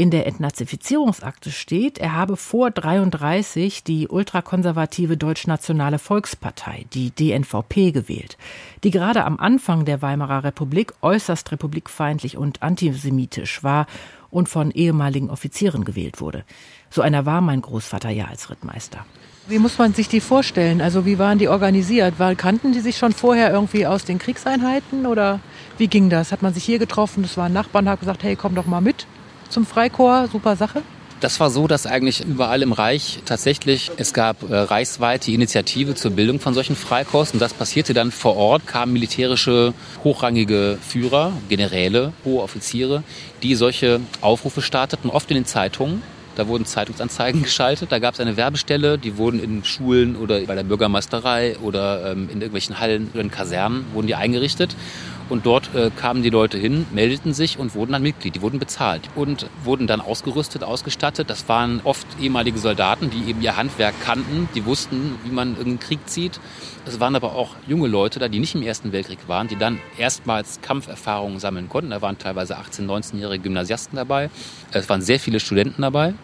In 0.00 0.12
der 0.12 0.28
Entnazifizierungsakte 0.28 1.50
steht, 1.50 1.98
er 1.98 2.14
habe 2.14 2.36
vor 2.36 2.70
33 2.70 3.82
die 3.82 4.06
ultrakonservative 4.06 5.16
Deutschnationale 5.16 5.98
Volkspartei, 5.98 6.86
die 6.94 7.10
DNVP, 7.10 7.90
gewählt, 7.90 8.38
die 8.84 8.92
gerade 8.92 9.24
am 9.24 9.40
Anfang 9.40 9.84
der 9.84 10.00
Weimarer 10.00 10.44
Republik 10.44 10.94
äußerst 11.02 11.50
republikfeindlich 11.50 12.36
und 12.36 12.62
antisemitisch 12.62 13.64
war 13.64 13.86
und 14.30 14.48
von 14.48 14.70
ehemaligen 14.70 15.30
Offizieren 15.30 15.84
gewählt 15.84 16.20
wurde. 16.20 16.44
So 16.90 17.02
einer 17.02 17.26
war 17.26 17.40
mein 17.40 17.60
Großvater 17.60 18.10
ja 18.10 18.26
als 18.26 18.50
Rittmeister. 18.50 19.04
Wie 19.48 19.58
muss 19.58 19.78
man 19.78 19.94
sich 19.94 20.08
die 20.08 20.20
vorstellen? 20.20 20.80
Also 20.80 21.06
wie 21.06 21.18
waren 21.18 21.38
die 21.38 21.48
organisiert? 21.48 22.20
War, 22.20 22.36
kannten 22.36 22.70
die 22.70 22.80
sich 22.80 22.98
schon 22.98 23.12
vorher 23.12 23.50
irgendwie 23.50 23.84
aus 23.84 24.04
den 24.04 24.20
Kriegseinheiten 24.20 25.06
oder 25.06 25.40
wie 25.76 25.88
ging 25.88 26.08
das? 26.08 26.30
Hat 26.30 26.42
man 26.42 26.54
sich 26.54 26.62
hier 26.62 26.78
getroffen? 26.78 27.24
Das 27.24 27.36
waren 27.36 27.52
Nachbarn, 27.52 27.88
hat 27.88 27.98
gesagt, 27.98 28.22
hey, 28.22 28.36
komm 28.36 28.54
doch 28.54 28.66
mal 28.66 28.80
mit 28.80 29.08
zum 29.48 29.66
Freikorps, 29.66 30.32
super 30.32 30.56
Sache. 30.56 30.82
Das 31.20 31.40
war 31.40 31.50
so, 31.50 31.66
dass 31.66 31.84
eigentlich 31.84 32.24
überall 32.24 32.62
im 32.62 32.70
Reich 32.72 33.18
tatsächlich, 33.24 33.90
es 33.96 34.14
gab 34.14 34.48
äh, 34.48 34.54
reichsweit 34.54 35.26
die 35.26 35.34
Initiative 35.34 35.96
zur 35.96 36.12
Bildung 36.12 36.38
von 36.38 36.54
solchen 36.54 36.76
Freikorps 36.76 37.32
und 37.32 37.42
das 37.42 37.54
passierte 37.54 37.92
dann 37.92 38.12
vor 38.12 38.36
Ort, 38.36 38.68
kamen 38.68 38.92
militärische 38.92 39.74
hochrangige 40.04 40.78
Führer, 40.80 41.32
Generäle, 41.48 42.12
hohe 42.24 42.40
Offiziere, 42.40 43.02
die 43.42 43.56
solche 43.56 44.00
Aufrufe 44.20 44.62
starteten, 44.62 45.10
oft 45.10 45.28
in 45.32 45.38
den 45.38 45.46
Zeitungen. 45.46 46.02
Da 46.36 46.46
wurden 46.46 46.66
Zeitungsanzeigen 46.66 47.42
geschaltet, 47.48 47.90
da 47.90 47.98
gab 47.98 48.14
es 48.14 48.20
eine 48.20 48.36
Werbestelle, 48.36 48.96
die 48.96 49.16
wurden 49.16 49.42
in 49.42 49.64
Schulen 49.64 50.14
oder 50.14 50.40
bei 50.42 50.54
der 50.54 50.62
Bürgermeisterei 50.62 51.56
oder 51.58 52.12
ähm, 52.12 52.28
in 52.30 52.40
irgendwelchen 52.40 52.78
Hallen 52.78 53.10
oder 53.12 53.22
in 53.22 53.32
Kasernen 53.32 53.86
wurden 53.92 54.06
die 54.06 54.14
eingerichtet. 54.14 54.76
Und 55.28 55.46
dort 55.46 55.74
äh, 55.74 55.90
kamen 55.94 56.22
die 56.22 56.30
Leute 56.30 56.58
hin, 56.58 56.86
meldeten 56.92 57.34
sich 57.34 57.58
und 57.58 57.74
wurden 57.74 57.92
dann 57.92 58.02
Mitglied. 58.02 58.34
Die 58.34 58.42
wurden 58.42 58.58
bezahlt 58.58 59.02
und 59.14 59.46
wurden 59.64 59.86
dann 59.86 60.00
ausgerüstet, 60.00 60.64
ausgestattet. 60.64 61.28
Das 61.28 61.48
waren 61.48 61.80
oft 61.84 62.06
ehemalige 62.20 62.58
Soldaten, 62.58 63.10
die 63.10 63.28
eben 63.28 63.42
ihr 63.42 63.56
Handwerk 63.56 63.94
kannten, 64.02 64.48
die 64.54 64.64
wussten, 64.64 65.18
wie 65.24 65.30
man 65.30 65.50
irgendeinen 65.50 65.80
Krieg 65.80 66.08
zieht. 66.08 66.40
Es 66.86 67.00
waren 67.00 67.14
aber 67.14 67.34
auch 67.34 67.54
junge 67.66 67.88
Leute 67.88 68.18
da, 68.18 68.28
die 68.28 68.38
nicht 68.38 68.54
im 68.54 68.62
Ersten 68.62 68.92
Weltkrieg 68.92 69.18
waren, 69.26 69.48
die 69.48 69.56
dann 69.56 69.78
erstmals 69.98 70.60
Kampferfahrungen 70.62 71.38
sammeln 71.38 71.68
konnten. 71.68 71.90
Da 71.90 72.00
waren 72.00 72.18
teilweise 72.18 72.58
18-, 72.58 72.86
19-jährige 72.86 73.42
Gymnasiasten 73.42 73.96
dabei. 73.96 74.30
Es 74.72 74.88
waren 74.88 75.02
sehr 75.02 75.20
viele 75.20 75.40
Studenten 75.40 75.82
dabei 75.82 76.14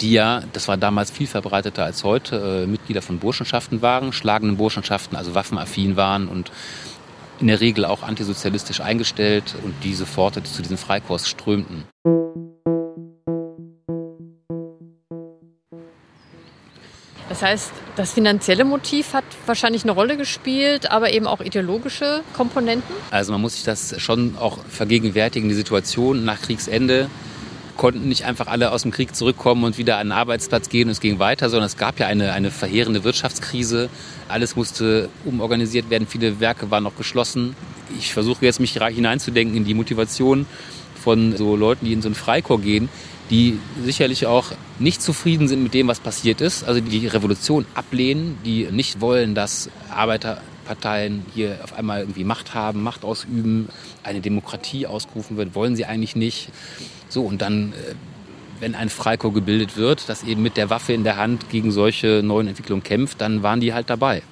die 0.00 0.12
ja, 0.12 0.42
das 0.52 0.68
war 0.68 0.76
damals 0.76 1.10
viel 1.10 1.26
verbreiteter 1.26 1.84
als 1.84 2.04
heute, 2.04 2.62
äh, 2.62 2.66
Mitglieder 2.66 3.02
von 3.02 3.18
Burschenschaften 3.18 3.82
waren, 3.82 4.12
schlagenden 4.12 4.56
Burschenschaften, 4.56 5.16
also 5.16 5.34
waffenaffin 5.34 5.96
waren 5.96 6.28
und 6.28 6.50
in 7.40 7.46
der 7.46 7.60
Regel 7.60 7.84
auch 7.84 8.02
antisozialistisch 8.02 8.80
eingestellt 8.80 9.54
und 9.64 9.74
die 9.82 9.94
sofort 9.94 10.46
zu 10.46 10.62
diesen 10.62 10.76
Freikorps 10.76 11.28
strömten. 11.28 11.84
Das 17.30 17.42
heißt, 17.42 17.72
das 17.96 18.12
finanzielle 18.12 18.64
Motiv 18.64 19.14
hat 19.14 19.24
wahrscheinlich 19.46 19.84
eine 19.84 19.92
Rolle 19.92 20.16
gespielt, 20.16 20.90
aber 20.90 21.12
eben 21.12 21.26
auch 21.26 21.40
ideologische 21.40 22.22
Komponenten? 22.36 22.94
Also 23.10 23.32
man 23.32 23.40
muss 23.40 23.54
sich 23.54 23.64
das 23.64 23.98
schon 24.00 24.36
auch 24.36 24.58
vergegenwärtigen, 24.68 25.48
die 25.48 25.54
Situation 25.54 26.24
nach 26.24 26.42
Kriegsende 26.42 27.08
konnten 27.80 28.10
nicht 28.10 28.26
einfach 28.26 28.46
alle 28.46 28.72
aus 28.72 28.82
dem 28.82 28.90
Krieg 28.90 29.16
zurückkommen 29.16 29.64
und 29.64 29.78
wieder 29.78 29.96
an 29.96 30.08
den 30.08 30.12
Arbeitsplatz 30.12 30.68
gehen 30.68 30.88
und 30.88 30.92
es 30.92 31.00
ging 31.00 31.18
weiter, 31.18 31.48
sondern 31.48 31.66
es 31.66 31.78
gab 31.78 31.98
ja 31.98 32.08
eine, 32.08 32.34
eine 32.34 32.50
verheerende 32.50 33.04
Wirtschaftskrise. 33.04 33.88
Alles 34.28 34.54
musste 34.54 35.08
umorganisiert 35.24 35.88
werden, 35.88 36.06
viele 36.06 36.40
Werke 36.40 36.70
waren 36.70 36.84
noch 36.84 36.94
geschlossen. 36.94 37.56
Ich 37.98 38.12
versuche 38.12 38.44
jetzt 38.44 38.60
mich 38.60 38.74
hineinzudenken 38.74 39.56
in 39.56 39.64
die 39.64 39.72
Motivation 39.72 40.44
von 41.02 41.34
so 41.38 41.56
Leuten, 41.56 41.86
die 41.86 41.94
in 41.94 42.02
so 42.02 42.10
ein 42.10 42.14
Freikorps 42.14 42.62
gehen, 42.62 42.90
die 43.30 43.58
sicherlich 43.82 44.26
auch 44.26 44.52
nicht 44.78 45.00
zufrieden 45.00 45.48
sind 45.48 45.62
mit 45.62 45.72
dem, 45.72 45.88
was 45.88 46.00
passiert 46.00 46.42
ist, 46.42 46.64
also 46.64 46.82
die 46.82 47.06
Revolution 47.06 47.64
ablehnen, 47.74 48.36
die 48.44 48.68
nicht 48.70 49.00
wollen, 49.00 49.34
dass 49.34 49.70
Arbeiterparteien 50.70 51.24
hier 51.34 51.58
auf 51.62 51.76
einmal 51.76 52.00
irgendwie 52.00 52.24
Macht 52.24 52.54
haben, 52.54 52.82
Macht 52.82 53.04
ausüben, 53.04 53.68
eine 54.02 54.20
Demokratie 54.20 54.86
ausgerufen 54.86 55.36
wird, 55.36 55.54
wollen 55.54 55.76
sie 55.76 55.84
eigentlich 55.84 56.16
nicht. 56.16 56.50
So, 57.08 57.24
und 57.24 57.42
dann, 57.42 57.72
äh, 57.72 57.94
wenn 58.60 58.74
ein 58.74 58.88
Freikorps 58.88 59.34
gebildet 59.34 59.76
wird, 59.76 60.08
das 60.08 60.22
eben 60.22 60.42
mit 60.42 60.56
der 60.56 60.70
Waffe 60.70 60.92
in 60.92 61.04
der 61.04 61.16
Hand 61.16 61.50
gegen 61.50 61.72
solche 61.72 62.22
neuen 62.22 62.48
Entwicklungen 62.48 62.82
kämpft, 62.82 63.20
dann 63.20 63.42
waren 63.42 63.60
die 63.60 63.74
halt 63.74 63.90
dabei. 63.90 64.22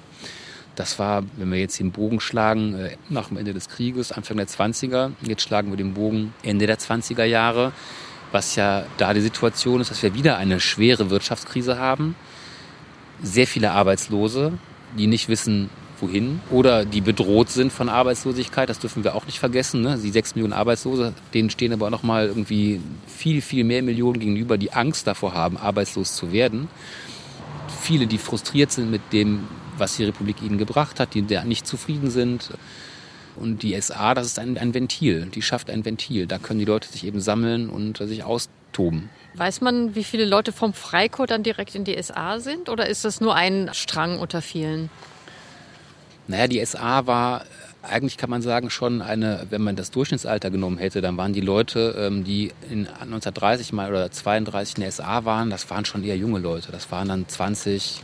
Das 0.75 0.97
war, 0.97 1.23
wenn 1.35 1.51
wir 1.51 1.59
jetzt 1.59 1.79
den 1.79 1.91
Bogen 1.91 2.21
schlagen, 2.21 2.75
äh, 2.75 2.95
nach 3.09 3.27
dem 3.27 3.37
Ende 3.37 3.53
des 3.53 3.67
Krieges, 3.67 4.11
Anfang 4.11 4.37
der 4.37 4.47
20er. 4.47 5.11
Jetzt 5.21 5.41
schlagen 5.43 5.69
wir 5.71 5.77
den 5.77 5.93
Bogen 5.93 6.33
Ende 6.43 6.67
der 6.67 6.79
20er 6.79 7.25
Jahre, 7.25 7.73
was 8.31 8.55
ja 8.55 8.85
da 8.97 9.13
die 9.13 9.21
Situation 9.21 9.81
ist, 9.81 9.91
dass 9.91 10.03
wir 10.03 10.13
wieder 10.13 10.37
eine 10.37 10.59
schwere 10.59 11.09
Wirtschaftskrise 11.09 11.79
haben. 11.79 12.15
Sehr 13.21 13.47
viele 13.47 13.71
Arbeitslose, 13.71 14.53
die 14.97 15.07
nicht 15.07 15.27
wissen, 15.27 15.69
wohin 16.01 16.41
oder 16.51 16.85
die 16.85 17.01
bedroht 17.01 17.49
sind 17.49 17.71
von 17.71 17.89
Arbeitslosigkeit. 17.89 18.69
Das 18.69 18.79
dürfen 18.79 19.03
wir 19.03 19.15
auch 19.15 19.25
nicht 19.25 19.39
vergessen. 19.39 19.81
Ne? 19.81 19.99
Die 20.01 20.11
sechs 20.11 20.35
Millionen 20.35 20.53
Arbeitslose, 20.53 21.13
denen 21.33 21.49
stehen 21.49 21.73
aber 21.73 21.89
noch 21.89 22.03
mal 22.03 22.27
irgendwie 22.27 22.81
viel, 23.07 23.41
viel 23.41 23.63
mehr 23.63 23.83
Millionen 23.83 24.19
gegenüber, 24.19 24.57
die 24.57 24.71
Angst 24.71 25.07
davor 25.07 25.33
haben, 25.33 25.57
arbeitslos 25.57 26.15
zu 26.15 26.31
werden. 26.31 26.67
Viele, 27.81 28.07
die 28.07 28.17
frustriert 28.17 28.71
sind 28.71 28.91
mit 28.91 29.01
dem, 29.13 29.47
was 29.77 29.97
die 29.97 30.03
Republik 30.03 30.41
ihnen 30.41 30.57
gebracht 30.57 30.99
hat, 30.99 31.13
die 31.13 31.21
nicht 31.21 31.65
zufrieden 31.65 32.09
sind. 32.11 32.49
Und 33.35 33.63
die 33.63 33.79
SA, 33.79 34.13
das 34.13 34.27
ist 34.27 34.39
ein, 34.39 34.57
ein 34.57 34.73
Ventil, 34.73 35.27
die 35.27 35.41
schafft 35.41 35.69
ein 35.69 35.85
Ventil. 35.85 36.27
Da 36.27 36.39
können 36.39 36.59
die 36.59 36.65
Leute 36.65 36.89
sich 36.89 37.05
eben 37.05 37.21
sammeln 37.21 37.69
und 37.69 37.97
sich 37.97 38.23
austoben. 38.23 39.09
Weiß 39.35 39.61
man, 39.61 39.95
wie 39.95 40.03
viele 40.03 40.25
Leute 40.25 40.51
vom 40.51 40.73
Freikorps 40.73 41.29
dann 41.29 41.43
direkt 41.43 41.75
in 41.75 41.85
die 41.85 42.01
SA 42.01 42.39
sind? 42.39 42.67
Oder 42.67 42.87
ist 42.87 43.05
das 43.05 43.21
nur 43.21 43.35
ein 43.35 43.69
Strang 43.73 44.19
unter 44.19 44.41
vielen? 44.41 44.89
Naja, 46.29 46.47
die 46.47 46.63
SA 46.63 47.07
war 47.07 47.43
eigentlich 47.81 48.17
kann 48.17 48.29
man 48.29 48.41
sagen 48.41 48.69
schon 48.69 49.01
eine, 49.01 49.47
wenn 49.49 49.61
man 49.61 49.75
das 49.75 49.89
Durchschnittsalter 49.91 50.51
genommen 50.51 50.77
hätte, 50.77 51.01
dann 51.01 51.17
waren 51.17 51.33
die 51.33 51.41
Leute, 51.41 51.95
ähm, 51.97 52.23
die 52.23 52.51
in 52.69 52.87
1930 52.87 53.73
mal 53.73 53.89
oder 53.89 54.11
32 54.11 54.75
in 54.75 54.81
der 54.81 54.91
SA 54.91 55.25
waren, 55.25 55.49
das 55.49 55.69
waren 55.69 55.85
schon 55.85 56.03
eher 56.03 56.17
junge 56.17 56.39
Leute. 56.39 56.71
Das 56.71 56.91
waren 56.91 57.07
dann 57.07 57.27
20, 57.27 58.03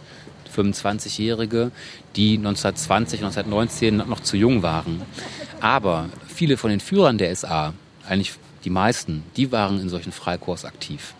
25-Jährige, 0.56 1.72
die 2.16 2.38
1920, 2.38 3.20
1919 3.20 3.98
noch 3.98 4.22
zu 4.22 4.38
jung 4.38 4.64
waren. 4.64 5.02
Aber 5.60 6.10
viele 6.28 6.58
von 6.58 6.70
den 6.70 6.80
Führern 6.80 7.18
der 7.18 7.36
SA, 7.36 7.74
eigentlich 8.08 8.34
die 8.64 8.70
meisten, 8.70 9.24
die 9.36 9.52
waren 9.52 9.80
in 9.82 9.90
solchen 9.90 10.12
Freikorps 10.12 10.66
aktiv. 10.66 11.14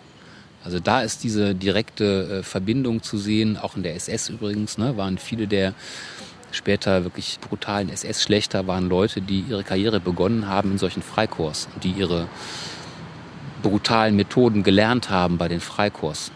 Also 0.64 0.80
da 0.80 1.02
ist 1.02 1.24
diese 1.24 1.54
direkte 1.54 2.40
äh, 2.40 2.44
Verbindung 2.44 3.04
zu 3.04 3.18
sehen, 3.18 3.58
auch 3.58 3.76
in 3.76 3.84
der 3.84 3.96
SS 3.96 4.30
übrigens, 4.30 4.78
ne, 4.78 4.98
waren 4.98 5.18
viele 5.18 5.48
der 5.48 5.76
später 6.56 7.04
wirklich 7.04 7.40
brutalen 7.40 7.90
SS-Schlechter 7.90 8.68
waren 8.68 8.90
Leute, 8.90 9.22
die 9.22 9.42
ihre 9.42 9.64
Karriere 9.64 10.00
begonnen 10.00 10.48
haben 10.48 10.72
in 10.72 10.78
solchen 10.78 11.02
Freikorps, 11.02 11.68
die 11.84 11.92
ihre 11.92 12.28
brutalen 13.62 14.16
Methoden 14.16 14.64
gelernt 14.64 15.10
haben 15.10 15.38
bei 15.38 15.48
den 15.48 15.60
Freikorps. 15.60 16.32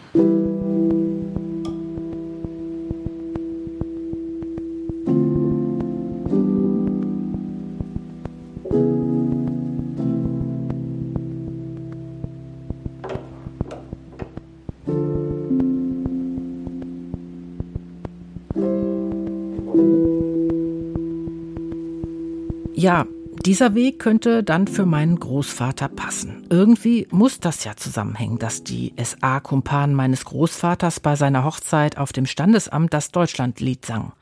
Dieser 23.50 23.74
Weg 23.74 23.98
könnte 23.98 24.44
dann 24.44 24.68
für 24.68 24.86
meinen 24.86 25.18
Großvater 25.18 25.88
passen. 25.88 26.46
Irgendwie 26.50 27.08
muss 27.10 27.40
das 27.40 27.64
ja 27.64 27.74
zusammenhängen, 27.74 28.38
dass 28.38 28.62
die 28.62 28.94
SA-Kumpanen 28.96 29.96
meines 29.96 30.24
Großvaters 30.24 31.00
bei 31.00 31.16
seiner 31.16 31.42
Hochzeit 31.42 31.98
auf 31.98 32.12
dem 32.12 32.26
Standesamt 32.26 32.94
das 32.94 33.10
Deutschlandlied 33.10 33.84
sang. 33.84 34.12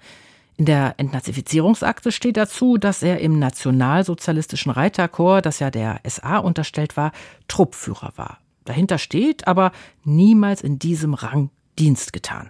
In 0.56 0.64
der 0.64 0.94
Entnazifizierungsakte 0.96 2.10
steht 2.10 2.38
dazu, 2.38 2.78
dass 2.78 3.02
er 3.02 3.20
im 3.20 3.38
nationalsozialistischen 3.38 4.72
Reiterchor, 4.72 5.42
das 5.42 5.58
ja 5.58 5.70
der 5.70 6.00
SA 6.08 6.38
unterstellt 6.38 6.96
war, 6.96 7.12
Truppführer 7.48 8.14
war. 8.16 8.38
Dahinter 8.64 8.96
steht 8.96 9.46
aber 9.46 9.72
niemals 10.04 10.62
in 10.62 10.78
diesem 10.78 11.12
Rang 11.12 11.50
Dienst 11.78 12.14
getan. 12.14 12.48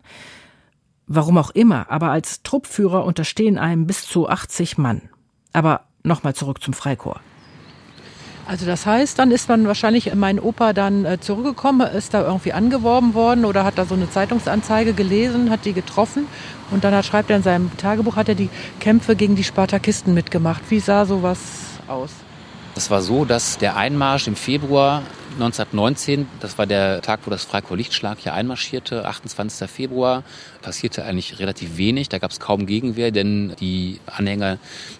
Warum 1.08 1.38
auch 1.38 1.50
immer, 1.50 1.90
aber 1.90 2.12
als 2.12 2.44
Truppführer 2.44 3.04
unterstehen 3.04 3.58
einem 3.58 3.88
bis 3.88 4.06
zu 4.06 4.28
80 4.28 4.78
Mann. 4.78 5.08
Aber 5.52 5.87
nochmal 6.08 6.34
zurück 6.34 6.62
zum 6.62 6.74
Freikorps. 6.74 7.20
Also 8.48 8.64
das 8.64 8.86
heißt, 8.86 9.18
dann 9.18 9.30
ist 9.30 9.50
man 9.50 9.66
wahrscheinlich 9.66 10.14
mein 10.14 10.40
Opa 10.40 10.72
dann 10.72 11.04
äh, 11.04 11.20
zurückgekommen, 11.20 11.86
ist 11.86 12.14
da 12.14 12.22
irgendwie 12.22 12.54
angeworben 12.54 13.12
worden 13.12 13.44
oder 13.44 13.62
hat 13.62 13.76
da 13.76 13.84
so 13.84 13.94
eine 13.94 14.10
Zeitungsanzeige 14.10 14.94
gelesen, 14.94 15.50
hat 15.50 15.66
die 15.66 15.74
getroffen 15.74 16.26
und 16.70 16.82
dann 16.82 16.94
hat, 16.94 17.04
schreibt 17.04 17.28
er 17.28 17.36
in 17.36 17.42
seinem 17.42 17.76
Tagebuch, 17.76 18.16
hat 18.16 18.30
er 18.30 18.34
die 18.34 18.48
Kämpfe 18.80 19.16
gegen 19.16 19.36
die 19.36 19.44
Spartakisten 19.44 20.14
mitgemacht. 20.14 20.62
Wie 20.70 20.80
sah 20.80 21.04
sowas 21.04 21.38
aus? 21.88 22.10
Es 22.78 22.92
war 22.92 23.02
so, 23.02 23.24
dass 23.24 23.58
der 23.58 23.76
Einmarsch 23.76 24.28
im 24.28 24.36
Februar 24.36 25.02
1919, 25.32 26.28
das 26.38 26.58
war 26.58 26.66
der 26.66 27.02
Tag, 27.02 27.18
wo 27.24 27.30
das 27.30 27.42
Freikorps 27.42 27.76
Lichtschlag 27.76 28.18
hier 28.20 28.34
einmarschierte, 28.34 29.04
28. 29.04 29.68
Februar, 29.68 30.22
passierte 30.62 31.04
eigentlich 31.04 31.40
relativ 31.40 31.76
wenig. 31.76 32.08
Da 32.08 32.18
gab 32.18 32.30
es 32.30 32.38
kaum 32.38 32.66
Gegenwehr, 32.66 33.10
denn 33.10 33.52
die 33.58 33.98
Anhänger 34.06 34.58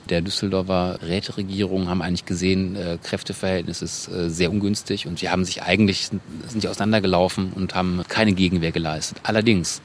der 0.09 0.23
Düsseldorfer 0.23 0.99
Räteregierung 1.03 1.89
haben 1.89 2.03
eigentlich 2.03 2.25
gesehen, 2.25 2.75
äh, 2.75 2.99
Kräfteverhältnis 3.01 3.81
ist 3.81 4.09
äh, 4.09 4.29
sehr 4.29 4.51
ungünstig 4.51 5.07
und 5.07 5.21
sie 5.21 5.31
haben 5.31 5.45
sich 5.45 5.63
eigentlich, 5.63 6.11
sind 6.49 6.65
die 6.65 6.67
auseinandergelaufen 6.67 7.53
und 7.53 7.77
haben 7.77 8.03
keine 8.09 8.33
Gegenwehr 8.33 8.73
geleistet. 8.73 9.19
Allerdings 9.23 9.83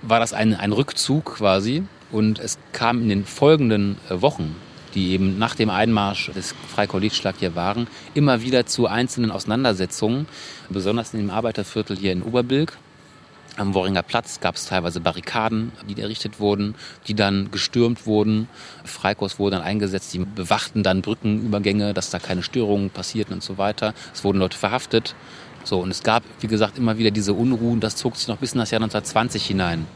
war 0.00 0.18
das 0.18 0.32
ein, 0.32 0.54
ein 0.54 0.72
Rückzug 0.72 1.36
quasi 1.36 1.82
und 2.10 2.38
es 2.38 2.56
kam 2.72 3.02
in 3.02 3.10
den 3.10 3.26
folgenden 3.26 3.98
äh, 4.08 4.22
Wochen 4.22 4.56
die 4.94 5.12
eben 5.12 5.38
nach 5.38 5.54
dem 5.54 5.70
Einmarsch 5.70 6.30
des 6.32 6.54
Freikorps 6.74 7.22
hier 7.38 7.54
waren, 7.54 7.86
immer 8.14 8.42
wieder 8.42 8.66
zu 8.66 8.86
einzelnen 8.86 9.30
Auseinandersetzungen, 9.30 10.26
besonders 10.68 11.14
in 11.14 11.20
dem 11.20 11.30
Arbeiterviertel 11.30 11.96
hier 11.96 12.12
in 12.12 12.22
Oberbilk. 12.22 12.78
Am 13.56 13.74
Worringer 13.74 14.04
Platz 14.04 14.38
gab 14.38 14.54
es 14.54 14.66
teilweise 14.66 15.00
Barrikaden, 15.00 15.72
die 15.88 16.00
errichtet 16.00 16.38
wurden, 16.38 16.76
die 17.08 17.14
dann 17.14 17.50
gestürmt 17.50 18.06
wurden. 18.06 18.48
Freikorps 18.84 19.40
wurden 19.40 19.56
dann 19.56 19.62
eingesetzt, 19.62 20.14
die 20.14 20.20
bewachten 20.20 20.84
dann 20.84 21.02
Brückenübergänge, 21.02 21.92
dass 21.92 22.10
da 22.10 22.20
keine 22.20 22.44
Störungen 22.44 22.90
passierten 22.90 23.34
und 23.34 23.42
so 23.42 23.58
weiter. 23.58 23.94
Es 24.14 24.22
wurden 24.22 24.38
Leute 24.38 24.56
verhaftet. 24.56 25.16
So, 25.64 25.80
und 25.80 25.90
es 25.90 26.04
gab, 26.04 26.22
wie 26.40 26.46
gesagt, 26.46 26.78
immer 26.78 26.98
wieder 26.98 27.10
diese 27.10 27.34
Unruhen. 27.34 27.80
Das 27.80 27.96
zog 27.96 28.16
sich 28.16 28.28
noch 28.28 28.38
bis 28.38 28.52
in 28.52 28.60
das 28.60 28.70
Jahr 28.70 28.80
1920 28.80 29.44
hinein. 29.44 29.86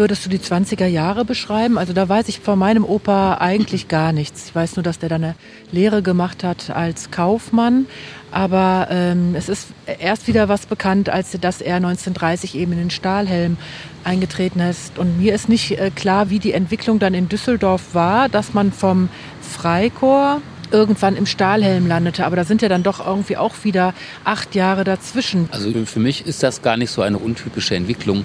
Würdest 0.00 0.24
du 0.24 0.30
die 0.30 0.38
20er 0.38 0.86
Jahre 0.86 1.24
beschreiben? 1.24 1.76
Also 1.76 1.92
da 1.92 2.08
weiß 2.08 2.28
ich 2.28 2.40
von 2.40 2.58
meinem 2.58 2.84
Opa 2.84 3.34
eigentlich 3.34 3.86
gar 3.86 4.12
nichts. 4.12 4.48
Ich 4.48 4.54
weiß 4.54 4.76
nur, 4.76 4.82
dass 4.82 4.98
der 4.98 5.10
dann 5.10 5.22
eine 5.22 5.34
Lehre 5.70 6.02
gemacht 6.02 6.42
hat 6.42 6.70
als 6.70 7.10
Kaufmann. 7.10 7.86
Aber 8.32 8.88
ähm, 8.90 9.34
es 9.36 9.48
ist 9.48 9.68
erst 9.98 10.26
wieder 10.26 10.48
was 10.48 10.64
bekannt, 10.64 11.10
als 11.10 11.32
dass 11.38 11.60
er 11.60 11.76
1930 11.76 12.56
eben 12.56 12.72
in 12.72 12.78
den 12.78 12.90
Stahlhelm 12.90 13.58
eingetreten 14.02 14.60
ist. 14.60 14.98
Und 14.98 15.18
mir 15.18 15.34
ist 15.34 15.48
nicht 15.48 15.78
äh, 15.78 15.90
klar, 15.94 16.30
wie 16.30 16.38
die 16.38 16.52
Entwicklung 16.52 16.98
dann 16.98 17.12
in 17.12 17.28
Düsseldorf 17.28 17.94
war, 17.94 18.28
dass 18.28 18.54
man 18.54 18.72
vom 18.72 19.10
Freikorps 19.42 20.42
irgendwann 20.72 21.16
im 21.16 21.26
Stahlhelm 21.26 21.86
landete. 21.86 22.24
Aber 22.24 22.36
da 22.36 22.44
sind 22.44 22.62
ja 22.62 22.68
dann 22.68 22.82
doch 22.82 23.04
irgendwie 23.04 23.36
auch 23.36 23.54
wieder 23.64 23.94
acht 24.24 24.54
Jahre 24.54 24.84
dazwischen. 24.84 25.48
Also 25.50 25.72
für 25.84 26.00
mich 26.00 26.26
ist 26.26 26.42
das 26.42 26.62
gar 26.62 26.76
nicht 26.76 26.90
so 26.90 27.02
eine 27.02 27.18
untypische 27.18 27.74
Entwicklung. 27.74 28.24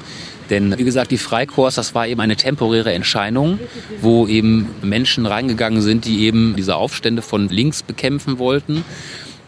Denn 0.49 0.77
wie 0.77 0.83
gesagt, 0.83 1.11
die 1.11 1.17
Freikorps, 1.17 1.75
das 1.75 1.95
war 1.95 2.07
eben 2.07 2.21
eine 2.21 2.35
temporäre 2.35 2.93
Entscheidung, 2.93 3.59
wo 4.01 4.27
eben 4.27 4.69
Menschen 4.81 5.25
reingegangen 5.25 5.81
sind, 5.81 6.05
die 6.05 6.21
eben 6.21 6.55
diese 6.55 6.75
Aufstände 6.75 7.21
von 7.21 7.49
links 7.49 7.83
bekämpfen 7.83 8.37
wollten. 8.37 8.85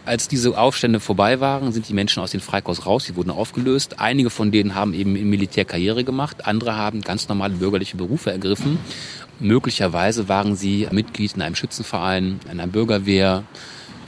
Als 0.04 0.26
diese 0.26 0.56
Aufstände 0.56 1.00
vorbei 1.00 1.38
waren, 1.38 1.70
sind 1.70 1.86
die 1.88 1.92
Menschen 1.92 2.22
aus 2.22 2.30
den 2.30 2.40
Freikorps 2.40 2.86
raus, 2.86 3.04
sie 3.04 3.14
wurden 3.14 3.30
aufgelöst. 3.30 4.00
Einige 4.00 4.30
von 4.30 4.50
denen 4.50 4.74
haben 4.74 4.94
eben 4.94 5.16
in 5.16 5.28
Militär 5.28 5.66
Karriere 5.66 6.02
gemacht, 6.02 6.46
andere 6.46 6.76
haben 6.76 7.02
ganz 7.02 7.28
normale 7.28 7.54
bürgerliche 7.54 7.98
Berufe 7.98 8.30
ergriffen. 8.30 8.78
Möglicherweise 9.38 10.28
waren 10.28 10.56
sie 10.56 10.88
Mitglied 10.90 11.36
in 11.36 11.42
einem 11.42 11.54
Schützenverein, 11.54 12.40
in 12.46 12.50
einer 12.50 12.66
Bürgerwehr. 12.66 13.44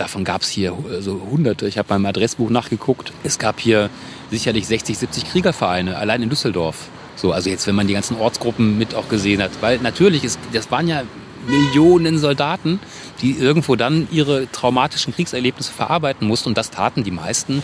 Davon 0.00 0.24
gab 0.24 0.40
es 0.40 0.48
hier 0.48 0.74
so 1.00 1.20
hunderte. 1.30 1.68
Ich 1.68 1.76
habe 1.76 1.86
beim 1.88 2.06
Adressbuch 2.06 2.48
nachgeguckt. 2.48 3.12
Es 3.22 3.38
gab 3.38 3.60
hier 3.60 3.90
sicherlich 4.30 4.66
60, 4.66 4.96
70 4.96 5.24
Kriegervereine, 5.26 5.98
allein 5.98 6.22
in 6.22 6.30
Düsseldorf. 6.30 6.88
So, 7.16 7.32
also 7.32 7.50
jetzt, 7.50 7.66
wenn 7.66 7.74
man 7.74 7.86
die 7.86 7.92
ganzen 7.92 8.16
Ortsgruppen 8.16 8.78
mit 8.78 8.94
auch 8.94 9.10
gesehen 9.10 9.42
hat. 9.42 9.50
Weil 9.60 9.76
natürlich 9.80 10.24
ist, 10.24 10.38
das 10.54 10.70
waren 10.70 10.88
ja 10.88 11.02
Millionen 11.46 12.18
Soldaten, 12.18 12.80
die 13.22 13.32
irgendwo 13.32 13.76
dann 13.76 14.08
ihre 14.10 14.50
traumatischen 14.50 15.14
Kriegserlebnisse 15.14 15.72
verarbeiten 15.72 16.26
mussten. 16.26 16.50
Und 16.50 16.58
das 16.58 16.70
taten 16.70 17.04
die 17.04 17.10
meisten 17.10 17.62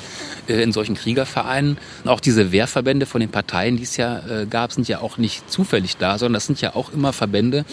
äh, 0.48 0.62
in 0.62 0.72
solchen 0.72 0.94
Kriegervereinen. 0.94 1.78
Und 2.04 2.10
auch 2.10 2.20
diese 2.20 2.52
Wehrverbände 2.52 3.06
von 3.06 3.20
den 3.20 3.30
Parteien, 3.30 3.76
die 3.76 3.82
es 3.82 3.96
ja 3.96 4.18
äh, 4.26 4.46
gab, 4.46 4.72
sind 4.72 4.88
ja 4.88 5.00
auch 5.00 5.18
nicht 5.18 5.50
zufällig 5.50 5.96
da, 5.96 6.18
sondern 6.18 6.34
das 6.34 6.46
sind 6.46 6.60
ja 6.60 6.74
auch 6.74 6.92
immer 6.92 7.12
Verbände, 7.12 7.64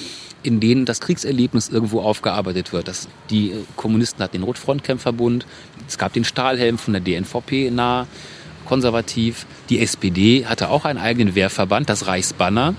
in 0.44 0.60
denen 0.60 0.86
das 0.86 1.00
Kriegserlebnis 1.00 1.70
irgendwo 1.70 2.02
aufgearbeitet 2.02 2.74
wird. 2.74 2.88
Das, 2.88 3.08
die 3.30 3.52
äh, 3.52 3.64
Kommunisten 3.76 4.24
hatten 4.24 4.38
den 4.38 4.44
Rotfrontkämpferbund, 4.44 5.46
es 5.88 5.98
gab 5.98 6.14
den 6.14 6.26
Stahlhelm 6.26 6.78
von 6.78 6.94
der 6.94 7.02
DNVP 7.02 7.72
nah, 7.72 8.08
konservativ. 8.66 9.46
Die 9.70 9.80
SPD 9.80 10.46
hatte 10.46 10.70
auch 10.70 10.86
einen 10.86 11.00
eigenen 11.00 11.36
Wehrverband, 11.36 11.90
das 11.90 12.08
Reichsbanner. 12.08 12.76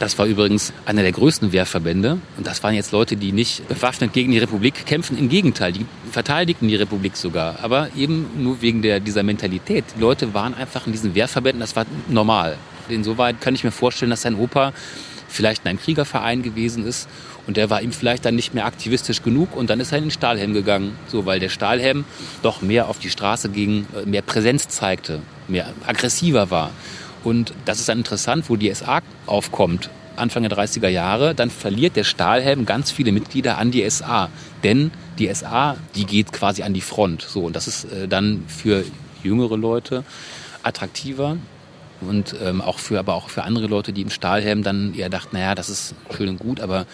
Das 0.00 0.18
war 0.18 0.24
übrigens 0.24 0.72
einer 0.86 1.02
der 1.02 1.12
größten 1.12 1.52
Wehrverbände. 1.52 2.18
Und 2.38 2.46
das 2.46 2.62
waren 2.62 2.74
jetzt 2.74 2.90
Leute, 2.90 3.16
die 3.16 3.32
nicht 3.32 3.68
bewaffnet 3.68 4.14
gegen 4.14 4.32
die 4.32 4.38
Republik 4.38 4.86
kämpfen. 4.86 5.18
Im 5.18 5.28
Gegenteil, 5.28 5.72
die 5.72 5.84
verteidigten 6.10 6.68
die 6.68 6.76
Republik 6.76 7.18
sogar. 7.18 7.62
Aber 7.62 7.90
eben 7.94 8.26
nur 8.38 8.62
wegen 8.62 8.80
der, 8.80 8.98
dieser 8.98 9.22
Mentalität. 9.22 9.84
Die 9.94 10.00
Leute 10.00 10.32
waren 10.32 10.54
einfach 10.54 10.86
in 10.86 10.92
diesen 10.92 11.14
Wehrverbänden, 11.14 11.60
das 11.60 11.76
war 11.76 11.84
normal. 12.08 12.56
Insoweit 12.88 13.42
kann 13.42 13.54
ich 13.54 13.62
mir 13.62 13.72
vorstellen, 13.72 14.10
dass 14.10 14.22
sein 14.22 14.36
Opa 14.36 14.72
vielleicht 15.28 15.64
in 15.64 15.68
einem 15.68 15.78
Kriegerverein 15.78 16.42
gewesen 16.42 16.86
ist 16.86 17.06
und 17.46 17.56
der 17.56 17.70
war 17.70 17.82
ihm 17.82 17.92
vielleicht 17.92 18.24
dann 18.24 18.34
nicht 18.34 18.54
mehr 18.54 18.64
aktivistisch 18.64 19.22
genug 19.22 19.54
und 19.54 19.70
dann 19.70 19.80
ist 19.80 19.92
er 19.92 19.98
in 19.98 20.04
den 20.04 20.10
Stahlhelm 20.10 20.54
gegangen, 20.54 20.96
so 21.08 21.26
weil 21.26 21.38
der 21.38 21.50
Stahlhelm 21.50 22.04
doch 22.42 22.62
mehr 22.62 22.88
auf 22.88 22.98
die 22.98 23.10
Straße 23.10 23.50
ging, 23.50 23.86
äh, 23.94 24.06
mehr 24.06 24.22
Präsenz 24.22 24.68
zeigte, 24.68 25.20
mehr 25.46 25.72
aggressiver 25.86 26.50
war. 26.50 26.70
Und 27.24 27.52
das 27.64 27.80
ist 27.80 27.88
dann 27.88 27.98
interessant, 27.98 28.48
wo 28.48 28.56
die 28.56 28.72
SA 28.74 29.00
aufkommt, 29.26 29.90
Anfang 30.16 30.42
der 30.42 30.52
30er 30.52 30.88
Jahre, 30.88 31.34
dann 31.34 31.50
verliert 31.50 31.96
der 31.96 32.04
Stahlhelm 32.04 32.66
ganz 32.66 32.90
viele 32.90 33.12
Mitglieder 33.12 33.58
an 33.58 33.70
die 33.70 33.88
SA. 33.88 34.28
Denn 34.62 34.90
die 35.18 35.32
SA, 35.32 35.76
die 35.94 36.04
geht 36.04 36.32
quasi 36.32 36.62
an 36.62 36.74
die 36.74 36.80
Front. 36.80 37.22
So, 37.22 37.44
und 37.44 37.56
das 37.56 37.66
ist 37.66 37.84
äh, 37.84 38.06
dann 38.06 38.44
für 38.46 38.84
jüngere 39.22 39.56
Leute 39.56 40.04
attraktiver 40.62 41.36
und 42.00 42.34
ähm, 42.42 42.60
auch 42.60 42.78
für, 42.78 42.98
aber 42.98 43.14
auch 43.14 43.28
für 43.28 43.44
andere 43.44 43.66
Leute, 43.66 43.92
die 43.92 44.02
im 44.02 44.10
Stahlhelm 44.10 44.62
dann 44.62 44.94
eher 44.94 45.08
dachten, 45.08 45.36
naja, 45.36 45.54
das 45.54 45.68
ist 45.68 45.94
schön 46.14 46.28
und 46.28 46.38
gut, 46.38 46.60
aber 46.60 46.86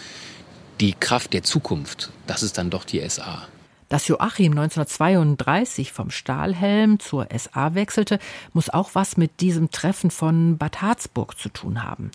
die 0.79 0.93
Kraft 0.93 1.33
der 1.33 1.43
Zukunft, 1.43 2.11
das 2.27 2.43
ist 2.43 2.57
dann 2.57 2.69
doch 2.69 2.83
die 2.83 3.07
SA. 3.07 3.47
Dass 3.89 4.07
Joachim 4.07 4.51
1932 4.51 5.93
vom 5.93 6.09
Stahlhelm 6.09 6.99
zur 6.99 7.27
SA 7.35 7.73
wechselte, 7.73 8.19
muss 8.53 8.69
auch 8.69 8.91
was 8.93 9.17
mit 9.17 9.39
diesem 9.39 9.71
Treffen 9.71 10.11
von 10.11 10.57
Bad 10.57 10.81
Harzburg 10.81 11.37
zu 11.37 11.49
tun 11.49 11.83
haben. 11.83 12.11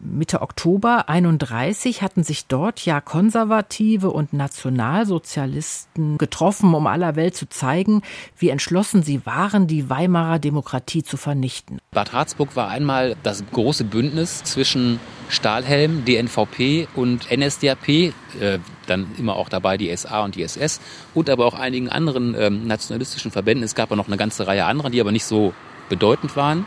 Mitte 0.00 0.40
Oktober 0.40 1.08
31 1.08 2.00
hatten 2.02 2.24
sich 2.24 2.46
dort 2.46 2.84
ja 2.84 3.00
Konservative 3.02 4.10
und 4.10 4.32
Nationalsozialisten 4.32 6.16
getroffen, 6.16 6.74
um 6.74 6.86
aller 6.86 7.16
Welt 7.16 7.36
zu 7.36 7.48
zeigen, 7.48 8.02
wie 8.38 8.48
entschlossen 8.48 9.02
sie 9.02 9.26
waren, 9.26 9.66
die 9.66 9.90
Weimarer 9.90 10.38
Demokratie 10.38 11.02
zu 11.02 11.18
vernichten. 11.18 11.80
Bad 11.90 12.12
Harzburg 12.12 12.56
war 12.56 12.68
einmal 12.68 13.16
das 13.22 13.44
große 13.52 13.84
Bündnis 13.84 14.42
zwischen 14.44 15.00
Stahlhelm, 15.28 16.04
DNVP 16.04 16.88
und 16.94 17.30
NSDAP, 17.30 17.88
äh, 17.88 18.58
dann 18.86 19.06
immer 19.18 19.36
auch 19.36 19.48
dabei 19.48 19.76
die 19.76 19.94
SA 19.96 20.24
und 20.24 20.34
die 20.34 20.42
SS 20.42 20.80
und 21.14 21.30
aber 21.30 21.46
auch 21.46 21.54
einigen 21.54 21.88
anderen 21.88 22.34
ähm, 22.38 22.66
nationalistischen 22.66 23.30
Verbänden. 23.30 23.64
Es 23.64 23.74
gab 23.74 23.90
ja 23.90 23.96
noch 23.96 24.06
eine 24.06 24.16
ganze 24.16 24.46
Reihe 24.46 24.64
anderer, 24.64 24.90
die 24.90 25.00
aber 25.00 25.12
nicht 25.12 25.24
so 25.24 25.54
bedeutend 25.88 26.36
waren. 26.36 26.66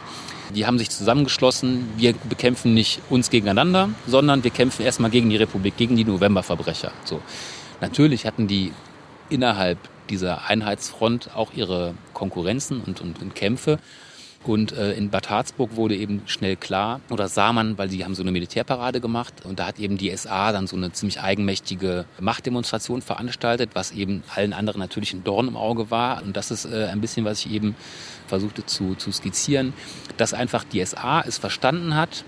Die 0.54 0.66
haben 0.66 0.78
sich 0.78 0.90
zusammengeschlossen. 0.90 1.90
Wir 1.98 2.14
bekämpfen 2.14 2.74
nicht 2.74 3.02
uns 3.10 3.30
gegeneinander, 3.30 3.90
sondern 4.06 4.44
wir 4.44 4.52
kämpfen 4.52 4.84
erstmal 4.84 5.10
gegen 5.10 5.30
die 5.30 5.36
Republik, 5.36 5.76
gegen 5.78 5.96
die 5.96 6.06
Novemberverbrecher. 6.06 6.92
So. 7.04 7.22
Natürlich 7.82 8.26
hatten 8.26 8.48
die 8.48 8.72
innerhalb 9.30 9.78
dieser 10.10 10.48
Einheitsfront 10.48 11.36
auch 11.36 11.52
ihre 11.54 11.94
Konkurrenzen 12.14 12.82
und, 12.82 13.02
und, 13.02 13.22
und 13.22 13.36
Kämpfe. 13.36 13.80
Und 14.48 14.72
äh, 14.72 14.94
in 14.94 15.10
Bad 15.10 15.30
Harzburg 15.30 15.76
wurde 15.76 15.96
eben 15.96 16.22
schnell 16.26 16.56
klar, 16.56 17.02
oder 17.10 17.28
sah 17.28 17.52
man, 17.52 17.78
weil 17.78 17.90
sie 17.90 18.06
haben 18.06 18.16
so 18.16 18.24
eine 18.24 18.32
Militärparade 18.32 19.02
gemacht 19.02 19.34
und 19.44 19.60
da 19.60 19.68
hat 19.68 19.78
eben 19.78 19.98
die 19.98 20.16
SA 20.16 20.54
dann 20.54 20.68
so 20.68 20.78
eine 20.78 20.94
ziemlich 20.94 21.22
eigenmächtige 21.22 22.06
Machtdemonstration 22.22 23.02
veranstaltet, 23.02 23.72
was 23.74 23.92
eben 23.92 24.24
allen 24.34 24.54
anderen 24.54 24.80
natürlich 24.80 25.14
ein 25.14 25.26
Dorn 25.26 25.50
im 25.50 25.58
Auge 25.58 25.92
war. 25.92 26.24
Und 26.24 26.38
das 26.38 26.52
ist 26.52 26.64
äh, 26.64 26.86
ein 26.86 27.02
bisschen, 27.02 27.26
was 27.26 27.46
ich 27.46 27.52
eben 27.52 27.76
versuchte 28.28 28.66
zu, 28.66 28.96
zu 28.96 29.12
skizzieren, 29.12 29.74
dass 30.16 30.34
einfach 30.34 30.64
die 30.64 30.84
SA 30.86 31.22
es 31.28 31.38
verstanden 31.38 31.96
hat, 31.96 32.24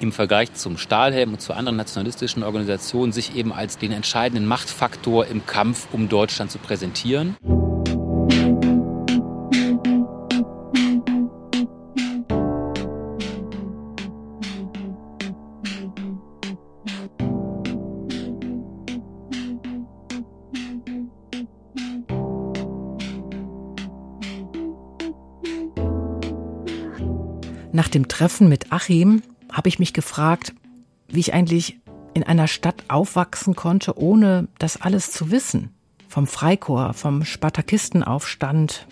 im 0.00 0.12
Vergleich 0.12 0.54
zum 0.54 0.76
Stahlhelm 0.76 1.32
und 1.32 1.40
zu 1.40 1.52
anderen 1.52 1.76
nationalistischen 1.76 2.44
Organisationen 2.44 3.12
sich 3.12 3.34
eben 3.34 3.52
als 3.52 3.78
den 3.78 3.90
entscheidenden 3.90 4.46
Machtfaktor 4.46 5.26
im 5.26 5.46
Kampf 5.46 5.88
um 5.92 6.08
Deutschland 6.08 6.52
zu 6.52 6.58
präsentieren. 6.58 7.36
Dem 27.94 28.08
Treffen 28.08 28.48
mit 28.48 28.72
Achim 28.72 29.22
habe 29.52 29.68
ich 29.68 29.78
mich 29.78 29.92
gefragt, 29.92 30.52
wie 31.08 31.20
ich 31.20 31.34
eigentlich 31.34 31.78
in 32.14 32.22
einer 32.22 32.48
Stadt 32.48 32.84
aufwachsen 32.88 33.54
konnte, 33.54 33.98
ohne 33.98 34.48
das 34.58 34.80
alles 34.80 35.10
zu 35.10 35.30
wissen. 35.30 35.70
Vom 36.08 36.26
Freikorps, 36.26 37.00
vom 37.00 37.24
Spartakistenaufstand 37.24 38.86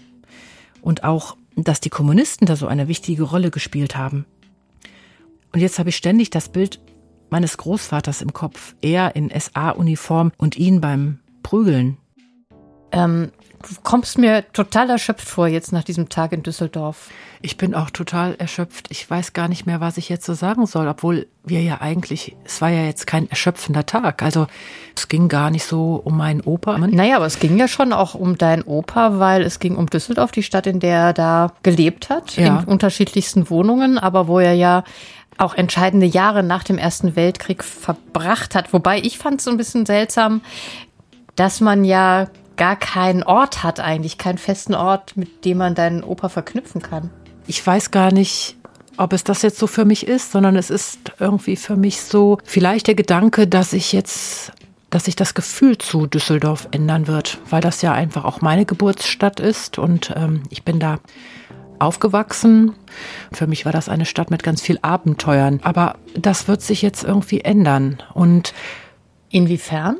und 0.80 1.04
auch, 1.04 1.36
dass 1.56 1.80
die 1.80 1.90
Kommunisten 1.90 2.46
da 2.46 2.56
so 2.56 2.66
eine 2.66 2.88
wichtige 2.88 3.22
Rolle 3.22 3.50
gespielt 3.50 3.96
haben. 3.96 4.24
Und 5.52 5.60
jetzt 5.60 5.78
habe 5.78 5.90
ich 5.90 5.96
ständig 5.96 6.30
das 6.30 6.48
Bild 6.48 6.80
meines 7.30 7.56
Großvaters 7.56 8.22
im 8.22 8.32
Kopf, 8.32 8.74
er 8.82 9.14
in 9.14 9.30
SA-Uniform 9.30 10.32
und 10.36 10.56
ihn 10.56 10.80
beim 10.80 11.20
Prügeln. 11.42 11.98
Ähm, 12.90 13.30
du 13.62 13.68
kommst 13.82 14.18
mir 14.18 14.44
total 14.52 14.90
erschöpft 14.90 15.28
vor 15.28 15.46
jetzt 15.46 15.72
nach 15.72 15.84
diesem 15.84 16.08
Tag 16.08 16.32
in 16.32 16.42
Düsseldorf. 16.42 17.08
Ich 17.40 17.56
bin 17.56 17.74
auch 17.74 17.90
total 17.90 18.34
erschöpft. 18.36 18.86
Ich 18.90 19.08
weiß 19.08 19.32
gar 19.32 19.48
nicht 19.48 19.66
mehr, 19.66 19.80
was 19.80 19.96
ich 19.96 20.08
jetzt 20.08 20.24
so 20.24 20.34
sagen 20.34 20.66
soll, 20.66 20.86
obwohl 20.86 21.26
wir 21.44 21.60
ja 21.62 21.80
eigentlich, 21.80 22.36
es 22.44 22.60
war 22.60 22.68
ja 22.70 22.84
jetzt 22.84 23.06
kein 23.06 23.28
erschöpfender 23.28 23.84
Tag. 23.84 24.22
Also 24.22 24.46
es 24.96 25.08
ging 25.08 25.28
gar 25.28 25.50
nicht 25.50 25.64
so 25.64 26.00
um 26.04 26.16
meinen 26.16 26.40
Opa. 26.40 26.78
Naja, 26.78 27.16
aber 27.16 27.26
es 27.26 27.40
ging 27.40 27.56
ja 27.56 27.66
schon 27.66 27.92
auch 27.92 28.14
um 28.14 28.38
deinen 28.38 28.62
Opa, 28.62 29.18
weil 29.18 29.42
es 29.42 29.58
ging 29.58 29.76
um 29.76 29.86
Düsseldorf, 29.86 30.30
die 30.30 30.42
Stadt, 30.42 30.66
in 30.66 30.78
der 30.78 30.98
er 30.98 31.12
da 31.12 31.52
gelebt 31.62 32.10
hat, 32.10 32.36
ja. 32.36 32.60
in 32.60 32.64
unterschiedlichsten 32.64 33.50
Wohnungen, 33.50 33.98
aber 33.98 34.28
wo 34.28 34.38
er 34.38 34.54
ja 34.54 34.84
auch 35.38 35.54
entscheidende 35.54 36.06
Jahre 36.06 36.42
nach 36.42 36.62
dem 36.62 36.78
Ersten 36.78 37.16
Weltkrieg 37.16 37.64
verbracht 37.64 38.54
hat. 38.54 38.72
Wobei 38.72 38.98
ich 38.98 39.18
fand 39.18 39.38
es 39.38 39.44
so 39.44 39.50
ein 39.50 39.56
bisschen 39.56 39.86
seltsam, 39.86 40.42
dass 41.36 41.60
man 41.60 41.84
ja 41.84 42.28
gar 42.62 42.76
keinen 42.76 43.22
Ort 43.22 43.62
hat 43.62 43.80
eigentlich, 43.80 44.18
keinen 44.18 44.38
festen 44.38 44.74
Ort, 44.74 45.16
mit 45.16 45.44
dem 45.44 45.58
man 45.58 45.74
deinen 45.74 46.02
Opa 46.04 46.28
verknüpfen 46.28 46.80
kann 46.82 47.10
ich 47.46 47.66
weiß 47.66 47.90
gar 47.90 48.12
nicht, 48.12 48.56
ob 48.96 49.12
es 49.12 49.24
das 49.24 49.42
jetzt 49.42 49.58
so 49.58 49.66
für 49.66 49.84
mich 49.84 50.06
ist, 50.06 50.32
sondern 50.32 50.56
es 50.56 50.70
ist 50.70 51.12
irgendwie 51.18 51.56
für 51.56 51.76
mich 51.76 52.00
so 52.02 52.38
vielleicht 52.44 52.86
der 52.86 52.94
Gedanke, 52.94 53.46
dass 53.46 53.72
ich 53.72 53.92
jetzt 53.92 54.52
dass 54.90 55.06
sich 55.06 55.16
das 55.16 55.32
Gefühl 55.32 55.78
zu 55.78 56.06
Düsseldorf 56.06 56.68
ändern 56.70 57.06
wird, 57.06 57.38
weil 57.48 57.62
das 57.62 57.80
ja 57.80 57.94
einfach 57.94 58.26
auch 58.26 58.42
meine 58.42 58.66
Geburtsstadt 58.66 59.40
ist 59.40 59.78
und 59.78 60.12
ähm, 60.14 60.42
ich 60.50 60.64
bin 60.64 60.80
da 60.80 60.98
aufgewachsen. 61.78 62.74
Für 63.32 63.46
mich 63.46 63.64
war 63.64 63.72
das 63.72 63.88
eine 63.88 64.04
Stadt 64.04 64.30
mit 64.30 64.42
ganz 64.42 64.60
viel 64.60 64.78
Abenteuern, 64.82 65.60
aber 65.62 65.96
das 66.14 66.46
wird 66.46 66.60
sich 66.60 66.82
jetzt 66.82 67.04
irgendwie 67.04 67.40
ändern 67.40 68.02
und 68.12 68.52
inwiefern? 69.30 69.96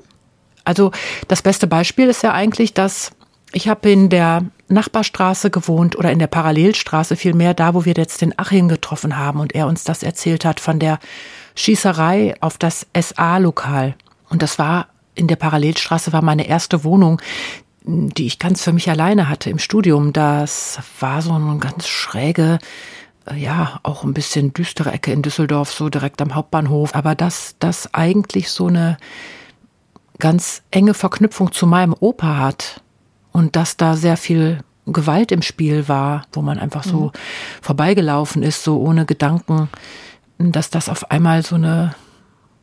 Also 0.65 0.93
das 1.29 1.43
beste 1.43 1.67
Beispiel 1.67 2.09
ist 2.09 2.23
ja 2.23 2.33
eigentlich, 2.33 2.75
dass 2.75 3.13
ich 3.53 3.69
habe 3.69 3.91
in 3.91 4.09
der 4.09 4.45
Nachbarstraße 4.69 5.51
gewohnt 5.51 5.97
oder 5.97 6.11
in 6.11 6.19
der 6.19 6.27
Parallelstraße 6.27 7.17
vielmehr, 7.17 7.55
da 7.55 7.75
wo 7.75 7.85
wir 7.85 7.95
jetzt 7.95 8.23
den 8.23 8.39
Achim 8.39 8.69
getroffen 8.69 9.19
haben 9.19 9.41
und 9.41 9.55
er 9.55 9.67
uns 9.67 9.85
das 9.85 10.03
erzählt 10.03 10.45
hat 10.45 10.61
von 10.61 10.79
der 10.79 10.99
Schießerei 11.55 12.35
auf 12.41 12.57
das 12.57 12.87
SA-Lokal. 12.99 13.95
Und 14.31 14.43
das 14.43 14.59
war 14.59 14.89
in 15.15 15.27
der 15.27 15.37
Parallelstraße 15.37 16.13
war 16.13 16.23
meine 16.23 16.47
erste 16.47 16.85
Wohnung, 16.85 17.21
die 17.85 18.27
ich 18.27 18.39
ganz 18.39 18.63
für 18.63 18.73
mich 18.73 18.89
alleine 18.89 19.29
hatte 19.29 19.51
im 19.51 19.59
Studium. 19.59 20.13
Das 20.13 20.79
war 21.01 21.21
so 21.21 21.33
eine 21.33 21.59
ganz 21.59 21.87
schräge, 21.89 22.59
ja, 23.37 23.81
auch 23.83 24.05
ein 24.05 24.15
bisschen 24.15 24.55
düstere 24.55 24.93
Ecke 24.93 25.13
in 25.13 25.23
Düsseldorf, 25.23 25.73
so 25.73 25.89
direkt 25.89 26.23
am 26.23 26.35
Hauptbahnhof. 26.35 26.95
Aber 26.95 27.15
dass 27.15 27.57
das 27.59 27.93
eigentlich 27.93 28.51
so 28.51 28.69
eine 28.69 28.97
ganz 30.23 30.63
enge 30.71 30.95
Verknüpfung 30.95 31.53
zu 31.53 31.67
meinem 31.67 31.95
Opa 31.99 32.39
hat, 32.39 32.81
und 33.33 33.57
dass 33.57 33.77
da 33.77 33.97
sehr 33.97 34.17
viel 34.17 34.61
Gewalt 34.87 35.33
im 35.33 35.43
Spiel 35.43 35.89
war, 35.89 36.27
wo 36.33 36.43
man 36.43 36.59
einfach 36.59 36.85
so 36.85 37.07
mhm. 37.07 37.11
vorbeigelaufen 37.61 38.43
ist, 38.43 38.63
so 38.63 38.81
ohne 38.81 39.07
Gedanken, 39.07 39.69
dass 40.39 40.71
das 40.71 40.89
auf 40.89 41.11
einmal 41.11 41.43
so 41.43 41.55
eine 41.55 41.95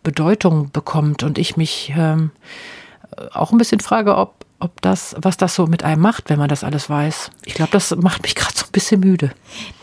Bedeutung 0.04 0.72
bekommt 0.72 1.24
und 1.24 1.38
ich 1.38 1.58
mich 1.58 1.94
ähm, 1.98 2.32
auch 3.34 3.52
ein 3.52 3.58
bisschen 3.58 3.80
frage, 3.80 4.16
ob, 4.16 4.46
ob 4.60 4.82
das, 4.82 5.16
was 5.20 5.38
das 5.38 5.56
so 5.56 5.66
mit 5.66 5.84
einem 5.84 6.02
macht, 6.02 6.30
wenn 6.30 6.40
man 6.40 6.50
das 6.50 6.64
alles 6.64 6.90
weiß. 6.90 7.32
Ich 7.46 7.54
glaube, 7.54 7.72
das 7.72 7.96
macht 7.96 8.24
mich 8.24 8.36
gerade 8.36 8.56
so 8.56 8.66
ein 8.66 8.72
bisschen 8.72 9.00
müde. 9.00 9.32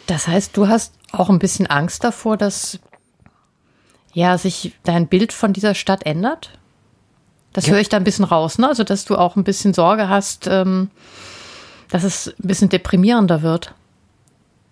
Das 0.07 0.29
heißt, 0.29 0.57
du 0.57 0.69
hast 0.69 0.95
auch 1.13 1.31
ein 1.31 1.39
bisschen 1.39 1.67
Angst 1.67 2.05
davor, 2.05 2.37
dass 2.37 2.79
ja 4.13 4.39
sich 4.39 4.75
dein 4.85 5.09
Bild 5.09 5.33
von 5.33 5.53
dieser 5.53 5.75
Stadt 5.75 6.05
ändert? 6.07 6.59
Das 7.57 7.65
ja. 7.65 7.73
höre 7.73 7.81
ich 7.81 7.89
da 7.89 7.97
ein 7.97 8.05
bisschen 8.05 8.27
raus, 8.27 8.59
ne? 8.59 8.69
Also, 8.69 8.85
dass 8.85 9.07
du 9.07 9.17
auch 9.17 9.35
ein 9.35 9.43
bisschen 9.43 9.73
Sorge 9.73 10.11
hast, 10.11 10.47
ähm, 10.47 10.91
dass 11.89 12.05
es 12.05 12.27
ein 12.29 12.47
bisschen 12.47 12.69
deprimierender 12.69 13.41
wird. 13.41 13.73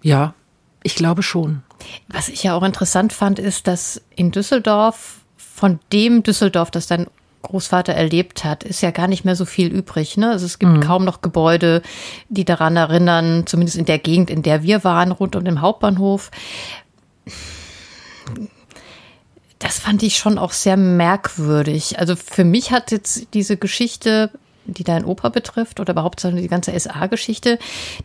Ja, 0.03 0.35
ich 0.83 0.95
glaube 0.95 1.23
schon. 1.23 1.63
Was 2.09 2.29
ich 2.29 2.43
ja 2.43 2.55
auch 2.55 2.63
interessant 2.63 3.15
fand, 3.15 3.39
ist, 3.39 3.69
dass 3.69 4.03
in 4.15 4.33
Düsseldorf, 4.33 5.21
von 5.39 5.81
dem 5.95 6.23
Düsseldorf, 6.23 6.71
das 6.71 6.87
dein 6.87 7.07
Großvater 7.41 7.95
erlebt 7.95 8.45
hat, 8.45 8.65
ist 8.65 8.83
ja 8.83 8.91
gar 8.91 9.09
nicht 9.09 9.25
mehr 9.25 9.35
so 9.35 9.47
viel 9.47 9.69
übrig. 9.69 10.19
Ne? 10.19 10.33
Also 10.33 10.45
es 10.45 10.59
gibt 10.59 10.73
mhm. 10.73 10.81
kaum 10.81 11.07
noch 11.07 11.23
Gebäude, 11.23 11.81
die 12.29 12.45
daran 12.45 12.77
erinnern, 12.77 13.47
zumindest 13.47 13.79
in 13.79 13.87
der 13.87 13.99
Gegend, 13.99 14.29
in 14.29 14.43
der 14.43 14.63
wir 14.63 14.85
waren, 14.85 15.11
rund 15.11 15.37
um 15.37 15.45
den 15.47 15.63
Hauptbahnhof. 15.63 16.31
Das 19.65 19.79
fand 19.79 20.03
ich 20.03 20.19
schon 20.19 20.37
auch 20.37 20.53
sehr 20.53 20.77
merkwürdig. 20.77 21.99
Also 21.99 22.17
für 22.17 22.45
mich 22.45 22.71
hat 22.71 22.93
jetzt 22.93 23.29
diese 23.33 23.57
Geschichte 23.57 24.31
die 24.67 24.85
dein 24.85 25.05
Opa 25.05 25.29
betrifft 25.29 25.81
oder 25.81 25.93
überhaupt 25.93 26.23
die 26.23 26.49
ganze 26.49 26.79
SA-Geschichte, 26.79 27.59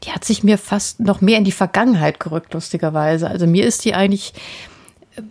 die 0.04 0.12
hat 0.12 0.26
sich 0.26 0.44
mir 0.44 0.58
fast 0.58 1.00
noch 1.00 1.22
mehr 1.22 1.38
in 1.38 1.44
die 1.44 1.52
Vergangenheit 1.52 2.20
gerückt, 2.20 2.54
lustigerweise. 2.54 3.30
Also 3.30 3.48
mir 3.48 3.66
ist 3.66 3.86
die 3.86 3.94
eigentlich 3.94 4.34
äh, 5.16 5.22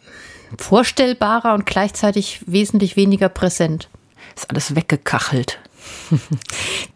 vorstellbarer 0.56 1.54
und 1.54 1.66
gleichzeitig 1.66 2.40
wesentlich 2.46 2.96
weniger 2.96 3.28
präsent. 3.28 3.88
Ist 4.36 4.50
alles 4.50 4.74
weggekachelt. 4.74 5.58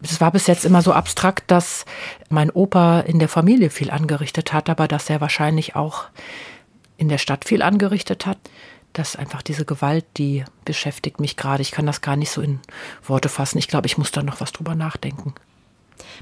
Es 0.01 0.19
war 0.19 0.31
bis 0.31 0.47
jetzt 0.47 0.65
immer 0.65 0.81
so 0.81 0.91
abstrakt, 0.91 1.49
dass 1.49 1.85
mein 2.29 2.51
Opa 2.51 2.99
in 2.99 3.19
der 3.19 3.29
Familie 3.29 3.69
viel 3.69 3.89
angerichtet 3.89 4.51
hat, 4.51 4.69
aber 4.69 4.87
dass 4.87 5.09
er 5.09 5.21
wahrscheinlich 5.21 5.75
auch 5.75 6.05
in 6.97 7.07
der 7.09 7.17
Stadt 7.17 7.45
viel 7.45 7.61
angerichtet 7.61 8.25
hat 8.25 8.37
dass 8.93 9.15
einfach 9.15 9.41
diese 9.41 9.65
Gewalt, 9.65 10.05
die 10.17 10.43
beschäftigt 10.65 11.19
mich 11.19 11.35
gerade. 11.35 11.61
Ich 11.61 11.71
kann 11.71 11.85
das 11.85 12.01
gar 12.01 12.15
nicht 12.15 12.31
so 12.31 12.41
in 12.41 12.59
Worte 13.05 13.29
fassen. 13.29 13.57
Ich 13.57 13.67
glaube, 13.67 13.87
ich 13.87 13.97
muss 13.97 14.11
da 14.11 14.23
noch 14.23 14.39
was 14.39 14.51
drüber 14.51 14.75
nachdenken. 14.75 15.33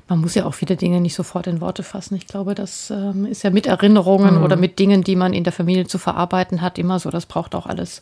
Man 0.08 0.20
muss 0.20 0.36
ja 0.36 0.46
auch 0.46 0.54
viele 0.54 0.76
Dinge 0.76 1.02
nicht 1.02 1.16
sofort 1.16 1.48
in 1.48 1.62
Worte 1.62 1.84
fassen. 1.84 2.16
Ich 2.16 2.28
glaube, 2.28 2.56
das 2.56 2.90
ähm, 2.92 3.26
ist 3.26 3.44
ja 3.44 3.50
mit 3.50 3.68
Erinnerungen 3.68 4.38
mhm. 4.38 4.44
oder 4.44 4.56
mit 4.56 4.80
Dingen, 4.80 5.04
die 5.04 5.16
man 5.16 5.34
in 5.34 5.44
der 5.44 5.54
Familie 5.54 5.86
zu 5.86 5.98
verarbeiten 5.98 6.62
hat, 6.62 6.78
immer 6.78 7.00
so. 7.00 7.10
Das 7.10 7.26
braucht 7.26 7.56
auch 7.56 7.66
alles 7.66 8.02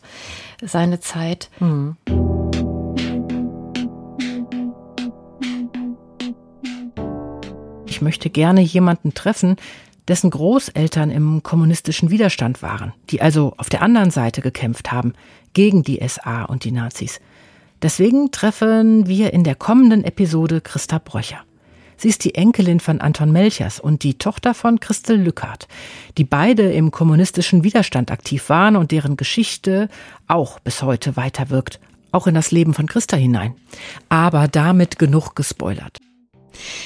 seine 0.62 1.00
Zeit. 1.00 1.50
Mhm. 1.58 1.96
Ich 7.86 8.00
möchte 8.00 8.30
gerne 8.30 8.62
jemanden 8.62 9.14
treffen, 9.14 9.56
dessen 10.10 10.30
Großeltern 10.30 11.10
im 11.10 11.44
kommunistischen 11.44 12.10
Widerstand 12.10 12.62
waren, 12.62 12.92
die 13.10 13.22
also 13.22 13.54
auf 13.58 13.68
der 13.68 13.80
anderen 13.80 14.10
Seite 14.10 14.42
gekämpft 14.42 14.90
haben, 14.90 15.14
gegen 15.52 15.84
die 15.84 16.00
SA 16.06 16.44
und 16.44 16.64
die 16.64 16.72
Nazis. 16.72 17.20
Deswegen 17.80 18.32
treffen 18.32 19.06
wir 19.06 19.32
in 19.32 19.44
der 19.44 19.54
kommenden 19.54 20.02
Episode 20.04 20.60
Christa 20.60 20.98
Bröcher. 20.98 21.38
Sie 21.96 22.08
ist 22.08 22.24
die 22.24 22.34
Enkelin 22.34 22.80
von 22.80 23.00
Anton 23.00 23.30
Melchers 23.30 23.78
und 23.78 24.02
die 24.02 24.14
Tochter 24.18 24.52
von 24.52 24.80
Christel 24.80 25.16
Lückert, 25.16 25.68
die 26.18 26.24
beide 26.24 26.72
im 26.72 26.90
kommunistischen 26.90 27.62
Widerstand 27.62 28.10
aktiv 28.10 28.48
waren 28.48 28.74
und 28.74 28.90
deren 28.90 29.16
Geschichte 29.16 29.88
auch 30.26 30.58
bis 30.58 30.82
heute 30.82 31.16
weiterwirkt, 31.16 31.78
auch 32.10 32.26
in 32.26 32.34
das 32.34 32.50
Leben 32.50 32.74
von 32.74 32.86
Christa 32.86 33.16
hinein. 33.16 33.54
Aber 34.08 34.48
damit 34.48 34.98
genug 34.98 35.36
gespoilert. 35.36 35.98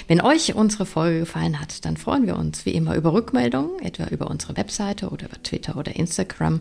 Wenn 0.08 0.20
euch 0.20 0.54
unsere 0.54 0.86
Folge 0.86 1.20
gefallen 1.20 1.60
hat, 1.60 1.84
dann 1.84 1.96
freuen 1.96 2.26
wir 2.26 2.36
uns 2.36 2.66
wie 2.66 2.72
immer 2.72 2.94
über 2.94 3.12
Rückmeldungen, 3.12 3.80
etwa 3.80 4.06
über 4.06 4.30
unsere 4.30 4.56
Webseite 4.56 5.08
oder 5.08 5.26
über 5.26 5.42
Twitter 5.42 5.76
oder 5.76 5.96
Instagram 5.96 6.60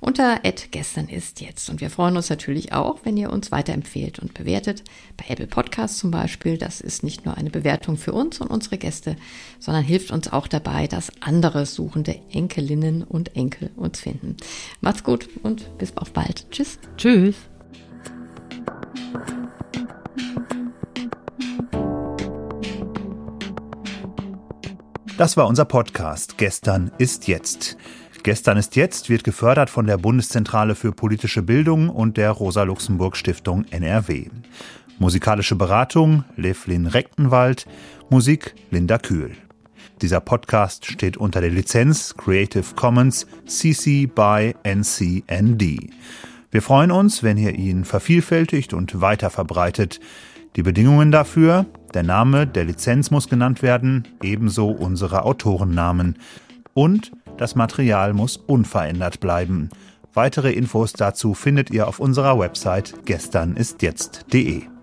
unter 0.00 0.40
gestern 0.70 1.08
ist 1.08 1.40
jetzt. 1.40 1.70
Und 1.70 1.80
wir 1.80 1.90
freuen 1.90 2.16
uns 2.16 2.30
natürlich 2.30 2.72
auch, 2.72 3.00
wenn 3.04 3.16
ihr 3.16 3.30
uns 3.30 3.50
weiterempfehlt 3.52 4.18
und 4.18 4.34
bewertet. 4.34 4.84
Bei 5.16 5.26
Apple 5.28 5.46
Podcasts 5.46 5.98
zum 5.98 6.10
Beispiel. 6.10 6.58
Das 6.58 6.80
ist 6.80 7.02
nicht 7.02 7.24
nur 7.24 7.36
eine 7.36 7.50
Bewertung 7.50 7.96
für 7.96 8.12
uns 8.12 8.40
und 8.40 8.48
unsere 8.48 8.78
Gäste, 8.78 9.16
sondern 9.58 9.84
hilft 9.84 10.10
uns 10.10 10.32
auch 10.32 10.46
dabei, 10.46 10.86
dass 10.86 11.12
andere 11.20 11.66
suchende 11.66 12.16
Enkelinnen 12.32 13.02
und 13.02 13.36
Enkel 13.36 13.70
uns 13.76 14.00
finden. 14.00 14.36
Macht's 14.80 15.04
gut 15.04 15.28
und 15.42 15.76
bis 15.78 15.96
auf 15.96 16.12
bald. 16.12 16.46
Tschüss. 16.50 16.78
Tschüss. 16.96 17.36
Das 25.16 25.36
war 25.36 25.46
unser 25.46 25.64
Podcast 25.64 26.38
Gestern 26.38 26.90
ist 26.98 27.28
jetzt. 27.28 27.76
Gestern 28.24 28.58
ist 28.58 28.74
jetzt 28.74 29.08
wird 29.08 29.22
gefördert 29.22 29.70
von 29.70 29.86
der 29.86 29.96
Bundeszentrale 29.96 30.74
für 30.74 30.90
politische 30.90 31.42
Bildung 31.42 31.88
und 31.88 32.16
der 32.16 32.32
Rosa-Luxemburg-Stiftung 32.32 33.64
NRW. 33.70 34.26
Musikalische 34.98 35.54
Beratung 35.54 36.24
Levlin 36.36 36.88
Rechtenwald, 36.88 37.66
Musik 38.10 38.56
Linda 38.72 38.98
Kühl. 38.98 39.36
Dieser 40.02 40.18
Podcast 40.18 40.86
steht 40.86 41.16
unter 41.16 41.40
der 41.40 41.50
Lizenz 41.50 42.14
Creative 42.16 42.74
Commons 42.74 43.28
CC 43.46 44.06
by 44.06 44.56
NCND. 44.64 45.92
Wir 46.50 46.62
freuen 46.62 46.90
uns, 46.90 47.22
wenn 47.22 47.38
ihr 47.38 47.54
ihn 47.54 47.84
vervielfältigt 47.84 48.74
und 48.74 49.00
weiter 49.00 49.30
verbreitet. 49.30 50.00
Die 50.56 50.62
Bedingungen 50.62 51.10
dafür, 51.10 51.66
der 51.94 52.02
Name 52.04 52.46
der 52.46 52.64
Lizenz 52.64 53.10
muss 53.10 53.28
genannt 53.28 53.62
werden, 53.62 54.06
ebenso 54.22 54.68
unsere 54.68 55.24
Autorennamen. 55.24 56.16
Und 56.74 57.12
das 57.36 57.54
Material 57.56 58.12
muss 58.12 58.36
unverändert 58.36 59.20
bleiben. 59.20 59.70
Weitere 60.12 60.52
Infos 60.52 60.92
dazu 60.92 61.34
findet 61.34 61.70
ihr 61.70 61.88
auf 61.88 61.98
unserer 61.98 62.38
Website 62.38 62.94
gesternistjetzt.de. 63.04 64.73